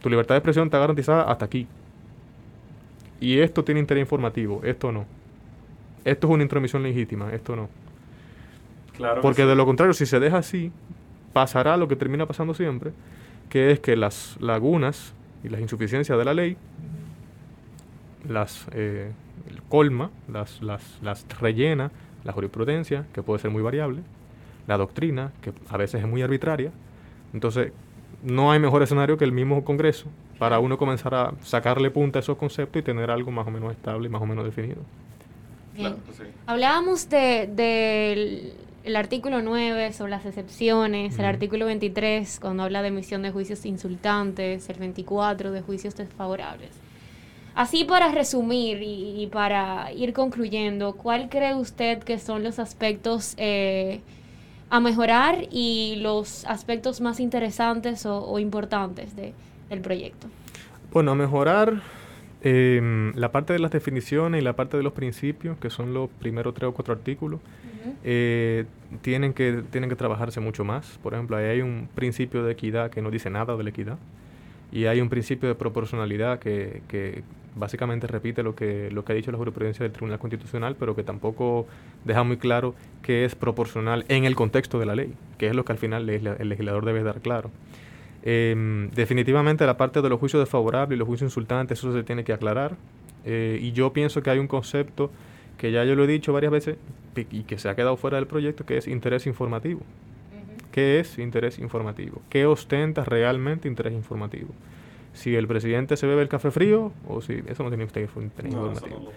tu 0.00 0.08
libertad 0.10 0.34
de 0.34 0.38
expresión 0.38 0.66
está 0.66 0.78
garantizada 0.78 1.22
hasta 1.24 1.44
aquí. 1.44 1.66
Y 3.20 3.38
esto 3.38 3.64
tiene 3.64 3.80
interés 3.80 4.02
informativo, 4.02 4.60
esto 4.64 4.92
no. 4.92 5.06
Esto 6.04 6.26
es 6.26 6.32
una 6.32 6.42
intromisión 6.42 6.82
legítima, 6.82 7.32
esto 7.32 7.56
no. 7.56 7.68
Porque 9.22 9.46
de 9.46 9.54
lo 9.54 9.64
contrario, 9.64 9.94
si 9.94 10.06
se 10.06 10.20
deja 10.20 10.38
así, 10.38 10.72
pasará 11.32 11.76
lo 11.76 11.88
que 11.88 11.96
termina 11.96 12.26
pasando 12.26 12.54
siempre, 12.54 12.92
que 13.48 13.70
es 13.70 13.80
que 13.80 13.96
las 13.96 14.36
lagunas 14.40 15.14
y 15.42 15.48
las 15.48 15.60
insuficiencias 15.60 16.18
de 16.18 16.24
la 16.24 16.34
ley 16.34 16.56
las 18.28 18.66
eh, 18.72 19.10
colma, 19.68 20.10
las, 20.28 20.60
las, 20.60 20.98
las 21.02 21.26
rellena 21.40 21.90
la 22.24 22.32
jurisprudencia, 22.32 23.06
que 23.12 23.22
puede 23.22 23.40
ser 23.40 23.50
muy 23.50 23.62
variable, 23.62 24.02
la 24.66 24.76
doctrina, 24.76 25.32
que 25.40 25.52
a 25.68 25.76
veces 25.76 26.02
es 26.02 26.08
muy 26.08 26.22
arbitraria. 26.22 26.70
Entonces, 27.32 27.72
no 28.22 28.52
hay 28.52 28.58
mejor 28.58 28.82
escenario 28.82 29.16
que 29.16 29.24
el 29.24 29.32
mismo 29.32 29.64
Congreso 29.64 30.08
para 30.38 30.58
uno 30.58 30.76
comenzar 30.76 31.14
a 31.14 31.32
sacarle 31.42 31.90
punta 31.90 32.18
a 32.18 32.20
esos 32.20 32.36
conceptos 32.36 32.80
y 32.80 32.82
tener 32.82 33.10
algo 33.10 33.30
más 33.30 33.46
o 33.46 33.50
menos 33.50 33.72
estable 33.72 34.06
y 34.06 34.10
más 34.10 34.22
o 34.22 34.26
menos 34.26 34.44
definido. 34.44 34.82
Pues 35.76 35.94
Hablábamos 36.46 37.08
de, 37.08 37.48
de 37.52 38.52
el 38.84 38.96
artículo 38.96 39.42
9 39.42 39.92
sobre 39.92 40.10
las 40.10 40.24
excepciones, 40.26 41.18
el 41.18 41.24
artículo 41.24 41.66
23 41.66 42.40
cuando 42.40 42.62
habla 42.62 42.82
de 42.82 42.88
emisión 42.88 43.22
de 43.22 43.30
juicios 43.30 43.66
insultantes, 43.66 44.68
el 44.68 44.78
24 44.78 45.52
de 45.52 45.60
juicios 45.60 45.96
desfavorables. 45.96 46.70
Así 47.54 47.84
para 47.84 48.12
resumir 48.12 48.80
y, 48.82 49.26
para 49.26 49.92
ir 49.92 50.12
concluyendo, 50.12 50.94
¿cuál 50.94 51.28
cree 51.28 51.54
usted 51.54 52.02
que 52.02 52.18
son 52.18 52.44
los 52.44 52.58
aspectos 52.58 53.34
eh, 53.38 54.00
a 54.70 54.80
mejorar 54.80 55.46
y 55.50 55.96
los 55.96 56.44
aspectos 56.46 57.00
más 57.00 57.18
interesantes 57.18 58.06
o, 58.06 58.38
importantes 58.38 59.16
de, 59.16 59.34
del 59.68 59.80
proyecto? 59.80 60.28
Bueno, 60.92 61.10
a 61.10 61.14
mejorar 61.14 61.82
em, 62.42 63.12
la 63.14 63.32
parte 63.32 63.52
de 63.52 63.58
las 63.58 63.70
definiciones 63.70 64.40
y 64.40 64.44
la 64.44 64.54
parte 64.54 64.76
de 64.76 64.82
los 64.82 64.92
principios, 64.92 65.58
que 65.58 65.70
son 65.70 65.94
los 65.94 66.08
primeros 66.10 66.54
tres 66.54 66.68
o 66.68 66.72
cuatro 66.72 66.94
artículos 66.94 67.40
eh, 68.04 68.66
tienen, 69.02 69.32
que, 69.32 69.62
tienen 69.70 69.90
que 69.90 69.96
trabajarse 69.96 70.40
mucho 70.40 70.64
más. 70.64 70.98
Por 71.02 71.14
ejemplo, 71.14 71.36
ahí 71.36 71.46
hay 71.46 71.60
un 71.62 71.88
principio 71.94 72.42
de 72.42 72.52
equidad 72.52 72.90
que 72.90 73.02
no 73.02 73.10
dice 73.10 73.30
nada 73.30 73.56
de 73.56 73.62
la 73.62 73.70
equidad. 73.70 73.98
Y 74.72 74.86
hay 74.86 75.00
un 75.00 75.08
principio 75.08 75.48
de 75.48 75.54
proporcionalidad 75.54 76.38
que, 76.38 76.82
que 76.86 77.24
básicamente 77.56 78.06
repite 78.06 78.42
lo 78.42 78.54
que, 78.54 78.90
lo 78.90 79.04
que 79.04 79.12
ha 79.12 79.16
dicho 79.16 79.32
la 79.32 79.38
jurisprudencia 79.38 79.82
del 79.82 79.92
Tribunal 79.92 80.18
Constitucional, 80.18 80.76
pero 80.78 80.94
que 80.94 81.02
tampoco 81.02 81.66
deja 82.04 82.22
muy 82.22 82.36
claro 82.36 82.74
que 83.02 83.24
es 83.24 83.34
proporcional 83.34 84.04
en 84.08 84.24
el 84.24 84.36
contexto 84.36 84.78
de 84.78 84.86
la 84.86 84.94
ley, 84.94 85.14
que 85.38 85.48
es 85.48 85.54
lo 85.54 85.64
que 85.64 85.72
al 85.72 85.78
final 85.78 86.08
el 86.08 86.48
legislador 86.48 86.84
debe 86.84 87.02
dar 87.02 87.20
claro. 87.20 87.50
Em, 88.22 88.90
definitivamente 88.90 89.64
la 89.64 89.76
parte 89.76 90.02
de 90.02 90.08
los 90.08 90.18
juicios 90.18 90.42
desfavorables 90.42 90.96
y 90.96 90.98
los 90.98 91.08
juicios 91.08 91.28
insultantes, 91.28 91.78
eso 91.78 91.92
se 91.92 92.02
tiene 92.02 92.24
que 92.24 92.32
aclarar. 92.32 92.76
Eh, 93.24 93.58
y 93.60 93.72
yo 93.72 93.92
pienso 93.92 94.22
que 94.22 94.30
hay 94.30 94.38
un 94.38 94.46
concepto 94.46 95.10
que 95.58 95.72
ya 95.72 95.84
yo 95.84 95.94
lo 95.94 96.04
he 96.04 96.06
dicho 96.06 96.32
varias 96.32 96.52
veces 96.52 96.76
y 97.16 97.42
que 97.42 97.58
se 97.58 97.68
ha 97.68 97.74
quedado 97.74 97.96
fuera 97.96 98.16
del 98.16 98.26
proyecto, 98.26 98.64
que 98.64 98.78
es 98.78 98.88
interés 98.88 99.26
informativo. 99.26 99.80
¿Qué 100.72 101.00
es 101.00 101.18
interés 101.18 101.58
informativo? 101.58 102.22
¿Qué 102.30 102.46
ostenta 102.46 103.04
realmente 103.04 103.68
interés 103.68 103.92
informativo? 103.92 104.50
Si 105.12 105.34
el 105.34 105.48
presidente 105.48 105.96
se 105.96 106.06
bebe 106.06 106.22
el 106.22 106.28
café 106.28 106.50
frío 106.50 106.92
o 107.08 107.20
si 107.20 107.42
eso 107.46 107.62
no 107.64 107.68
tiene 107.68 107.84
usted 107.84 108.08
interés 108.16 108.52
informativo. 108.52 109.12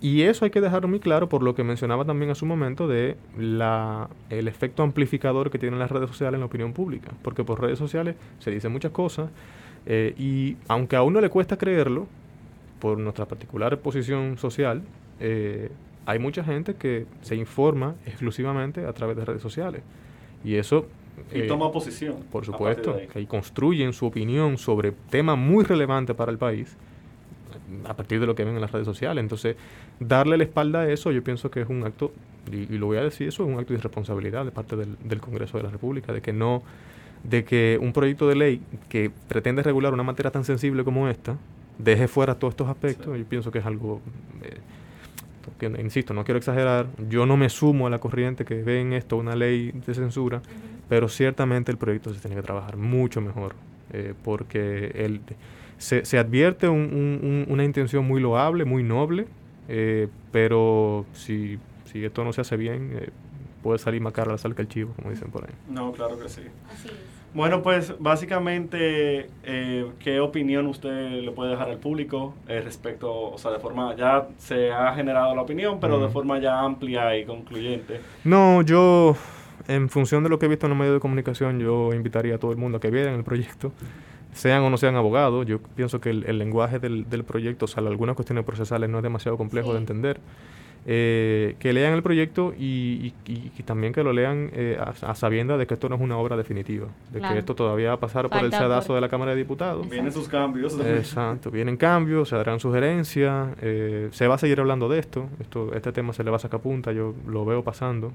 Y 0.00 0.22
eso 0.22 0.44
hay 0.44 0.50
que 0.50 0.60
dejarlo 0.60 0.88
muy 0.88 1.00
claro 1.00 1.28
por 1.28 1.42
lo 1.42 1.54
que 1.54 1.64
mencionaba 1.64 2.04
también 2.04 2.30
a 2.30 2.34
su 2.34 2.46
momento 2.46 2.86
de 2.86 3.16
la, 3.36 4.08
el 4.30 4.46
efecto 4.46 4.82
amplificador 4.82 5.50
que 5.50 5.58
tienen 5.58 5.78
las 5.78 5.90
redes 5.90 6.08
sociales 6.08 6.34
en 6.34 6.40
la 6.40 6.46
opinión 6.46 6.72
pública. 6.72 7.10
Porque 7.22 7.42
por 7.42 7.60
redes 7.60 7.78
sociales 7.78 8.14
se 8.38 8.50
dicen 8.50 8.70
muchas 8.70 8.92
cosas 8.92 9.30
eh, 9.86 10.14
y 10.16 10.56
aunque 10.68 10.94
a 10.94 11.02
uno 11.02 11.20
le 11.20 11.30
cuesta 11.30 11.56
creerlo, 11.56 12.06
por 12.78 12.98
nuestra 12.98 13.26
particular 13.26 13.76
posición 13.78 14.38
social, 14.38 14.82
eh, 15.20 15.70
hay 16.06 16.18
mucha 16.18 16.44
gente 16.44 16.74
que 16.74 17.06
se 17.22 17.34
informa 17.34 17.96
exclusivamente 18.06 18.86
a 18.86 18.92
través 18.92 19.16
de 19.16 19.24
redes 19.24 19.42
sociales. 19.42 19.82
Y 20.44 20.54
eso... 20.54 20.86
Y 21.34 21.48
toma 21.48 21.72
posición. 21.72 22.18
Por 22.30 22.44
supuesto, 22.44 22.96
que 23.12 23.26
construyen 23.26 23.92
su 23.92 24.06
opinión 24.06 24.56
sobre 24.56 24.92
temas 25.10 25.36
muy 25.36 25.64
relevantes 25.64 26.14
para 26.14 26.30
el 26.30 26.38
país 26.38 26.76
a 27.84 27.94
partir 27.94 28.20
de 28.20 28.26
lo 28.26 28.34
que 28.34 28.44
ven 28.44 28.54
en 28.54 28.60
las 28.60 28.72
redes 28.72 28.86
sociales. 28.86 29.20
Entonces, 29.20 29.56
darle 30.00 30.36
la 30.36 30.44
espalda 30.44 30.80
a 30.80 30.88
eso, 30.90 31.10
yo 31.10 31.22
pienso 31.22 31.50
que 31.50 31.60
es 31.60 31.68
un 31.68 31.84
acto, 31.84 32.12
y, 32.50 32.78
lo 32.78 32.86
voy 32.86 32.98
a 32.98 33.02
decir, 33.02 33.28
eso 33.28 33.44
es 33.44 33.48
un 33.48 33.58
acto 33.58 33.72
de 33.72 33.78
irresponsabilidad 33.78 34.44
de 34.44 34.50
parte 34.50 34.76
del, 34.76 34.96
del, 35.04 35.20
Congreso 35.20 35.58
de 35.58 35.64
la 35.64 35.70
República, 35.70 36.12
de 36.12 36.20
que 36.20 36.32
no, 36.32 36.62
de 37.24 37.44
que 37.44 37.78
un 37.80 37.92
proyecto 37.92 38.28
de 38.28 38.36
ley 38.36 38.60
que 38.88 39.10
pretende 39.28 39.62
regular 39.62 39.92
una 39.92 40.02
materia 40.02 40.30
tan 40.30 40.44
sensible 40.44 40.84
como 40.84 41.08
esta, 41.08 41.36
deje 41.78 42.08
fuera 42.08 42.34
todos 42.34 42.52
estos 42.52 42.68
aspectos, 42.68 43.16
yo 43.16 43.24
pienso 43.24 43.50
que 43.50 43.58
es 43.58 43.66
algo, 43.66 44.00
eh, 44.42 44.58
que, 45.58 45.66
insisto, 45.80 46.14
no 46.14 46.24
quiero 46.24 46.38
exagerar, 46.38 46.86
yo 47.08 47.26
no 47.26 47.36
me 47.36 47.48
sumo 47.48 47.86
a 47.86 47.90
la 47.90 47.98
corriente 47.98 48.44
que 48.44 48.62
ve 48.62 48.80
en 48.80 48.92
esto 48.92 49.16
una 49.16 49.36
ley 49.36 49.72
de 49.86 49.94
censura, 49.94 50.42
pero 50.88 51.08
ciertamente 51.08 51.70
el 51.70 51.78
proyecto 51.78 52.12
se 52.12 52.20
tiene 52.20 52.36
que 52.36 52.42
trabajar 52.42 52.76
mucho 52.76 53.20
mejor, 53.20 53.54
eh, 53.92 54.14
porque 54.24 54.92
el 54.94 55.20
se, 55.78 56.04
se 56.04 56.18
advierte 56.18 56.68
una 56.68 57.64
intención 57.64 58.04
muy 58.04 58.20
loable, 58.20 58.64
muy 58.64 58.82
noble, 58.82 59.26
eh, 59.68 60.08
pero 60.32 61.04
si, 61.12 61.58
si 61.84 62.04
esto 62.04 62.24
no 62.24 62.32
se 62.32 62.40
hace 62.40 62.56
bien, 62.56 62.98
eh, 63.00 63.10
puede 63.62 63.78
salir 63.78 64.00
más 64.00 64.12
cara 64.12 64.32
la 64.32 64.38
sal 64.38 64.54
que 64.54 64.62
el 64.62 64.68
chivo, 64.68 64.92
como 64.96 65.10
dicen 65.10 65.30
por 65.30 65.44
ahí. 65.44 65.54
No, 65.68 65.92
claro 65.92 66.18
que 66.18 66.28
sí. 66.28 66.42
Así 66.72 66.88
es. 66.88 66.94
Bueno, 67.34 67.62
pues 67.62 67.94
básicamente, 67.98 69.28
eh, 69.44 69.86
¿qué 69.98 70.18
opinión 70.18 70.66
usted 70.66 71.10
le 71.22 71.30
puede 71.30 71.50
dejar 71.50 71.68
al 71.68 71.76
público 71.76 72.34
respecto, 72.46 73.32
o 73.32 73.36
sea, 73.36 73.50
de 73.50 73.58
forma, 73.58 73.94
ya 73.96 74.28
se 74.38 74.72
ha 74.72 74.94
generado 74.94 75.34
la 75.34 75.42
opinión, 75.42 75.78
pero 75.78 76.00
de 76.00 76.08
forma 76.08 76.38
ya 76.38 76.58
amplia 76.58 77.18
y 77.18 77.26
concluyente? 77.26 78.00
No, 78.24 78.62
yo, 78.62 79.14
en 79.68 79.90
función 79.90 80.22
de 80.22 80.30
lo 80.30 80.38
que 80.38 80.46
he 80.46 80.48
visto 80.48 80.64
en 80.66 80.70
los 80.70 80.78
medios 80.78 80.94
de 80.94 81.00
comunicación, 81.00 81.60
yo 81.60 81.92
invitaría 81.92 82.36
a 82.36 82.38
todo 82.38 82.50
el 82.50 82.56
mundo 82.56 82.78
a 82.78 82.80
que 82.80 82.90
vieran 82.90 83.14
el 83.14 83.24
proyecto 83.24 83.72
sean 84.32 84.62
o 84.62 84.70
no 84.70 84.76
sean 84.76 84.96
abogados, 84.96 85.46
yo 85.46 85.60
pienso 85.60 86.00
que 86.00 86.10
el, 86.10 86.38
lenguaje 86.38 86.78
del, 86.78 87.08
del, 87.08 87.24
proyecto, 87.24 87.64
o 87.64 87.68
sea, 87.68 87.82
algunas 87.84 88.16
cuestiones 88.16 88.44
procesales 88.44 88.88
no 88.88 88.98
es 88.98 89.02
demasiado 89.02 89.36
complejo 89.36 89.72
de 89.72 89.78
entender. 89.78 90.20
Eh, 90.90 91.56
que 91.58 91.74
lean 91.74 91.92
el 91.92 92.02
proyecto 92.02 92.54
y, 92.58 93.12
también 93.66 93.92
que 93.92 94.02
lo 94.02 94.14
lean 94.14 94.50
eh, 94.54 94.80
a, 94.80 95.14
sabienda 95.14 95.58
de 95.58 95.66
que 95.66 95.74
esto 95.74 95.90
no 95.90 95.96
es 95.96 96.00
una 96.00 96.16
obra 96.16 96.34
definitiva, 96.34 96.86
de 97.12 97.20
que 97.20 97.38
esto 97.38 97.54
todavía 97.54 97.88
va 97.88 97.94
a 97.94 98.00
pasar 98.00 98.30
por 98.30 98.42
el 98.42 98.50
sedazo 98.50 98.94
de 98.94 99.02
la 99.02 99.10
Cámara 99.10 99.32
de 99.32 99.36
Diputados. 99.36 99.86
Vienen 99.86 100.12
sus 100.12 100.28
cambios. 100.28 100.80
Exacto, 100.80 101.50
vienen 101.50 101.76
cambios, 101.76 102.30
se 102.30 102.36
darán 102.36 102.58
sugerencias, 102.58 103.48
eh, 103.60 104.08
se 104.12 104.26
va 104.28 104.36
a 104.36 104.38
seguir 104.38 104.60
hablando 104.60 104.88
de 104.88 104.98
esto, 104.98 105.28
esto 105.40 105.74
este 105.74 105.92
tema 105.92 106.14
se 106.14 106.24
le 106.24 106.30
va 106.30 106.36
a 106.36 106.40
sacar 106.40 106.60
punta, 106.60 106.92
yo 106.92 107.14
lo 107.26 107.44
veo 107.44 107.62
pasando, 107.62 108.12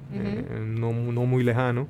no, 0.60 0.94
no 0.94 1.26
muy 1.26 1.44
lejano. 1.44 1.88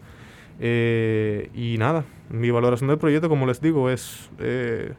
Eh, 0.59 1.49
y 1.53 1.77
nada, 1.77 2.05
mi 2.29 2.51
valoración 2.51 2.87
del 2.87 2.97
proyecto, 2.97 3.29
como 3.29 3.45
les 3.45 3.61
digo, 3.61 3.89
es, 3.89 4.29
eh, 4.39 4.93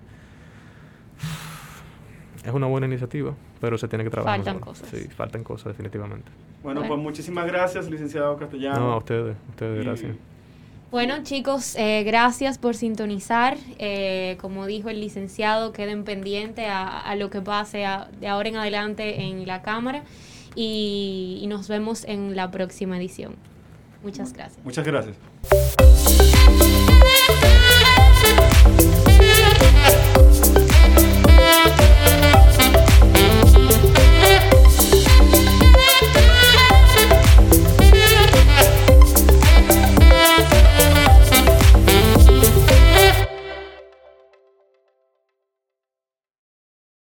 es 2.45 2.53
una 2.53 2.67
buena 2.67 2.87
iniciativa, 2.87 3.35
pero 3.61 3.79
se 3.79 3.89
tiene 3.89 4.05
que 4.05 4.11
trabajar. 4.11 4.37
Faltan 4.37 4.61
cosas. 4.61 4.89
Sí, 4.89 5.09
faltan 5.09 5.45
cosas, 5.45 5.67
definitivamente. 5.69 6.31
Bueno, 6.63 6.83
pues 6.87 6.99
muchísimas 6.99 7.47
gracias, 7.47 7.91
licenciado 7.91 8.37
Castellano. 8.37 8.81
No, 8.81 8.93
a 8.93 8.97
ustedes, 8.99 9.37
ustedes, 9.51 9.85
gracias. 9.85 10.17
Bueno, 10.91 11.23
chicos, 11.25 11.75
eh, 11.77 12.05
gracias 12.05 12.57
por 12.59 12.77
sintonizar. 12.77 13.57
como 14.41 14.67
dijo 14.67 14.89
el 14.91 15.01
licenciado, 15.01 15.73
queden 15.73 16.05
pendientes 16.05 16.67
a, 16.69 17.15
lo 17.17 17.31
que 17.31 17.41
pase 17.41 17.85
de 18.21 18.29
ahora 18.29 18.49
en 18.49 18.57
adelante 18.57 19.23
en 19.23 19.47
la 19.47 19.63
Cámara 19.63 20.05
y 20.55 21.45
nos 21.49 21.69
vemos 21.69 22.05
en 22.05 22.37
la 22.37 22.51
próxima 22.51 22.97
edición. 22.97 23.35
Muchas 24.05 24.33
gracias. 24.33 24.65
Muchas 24.65 24.87
gracias. 24.87 25.34
Música 25.51 25.75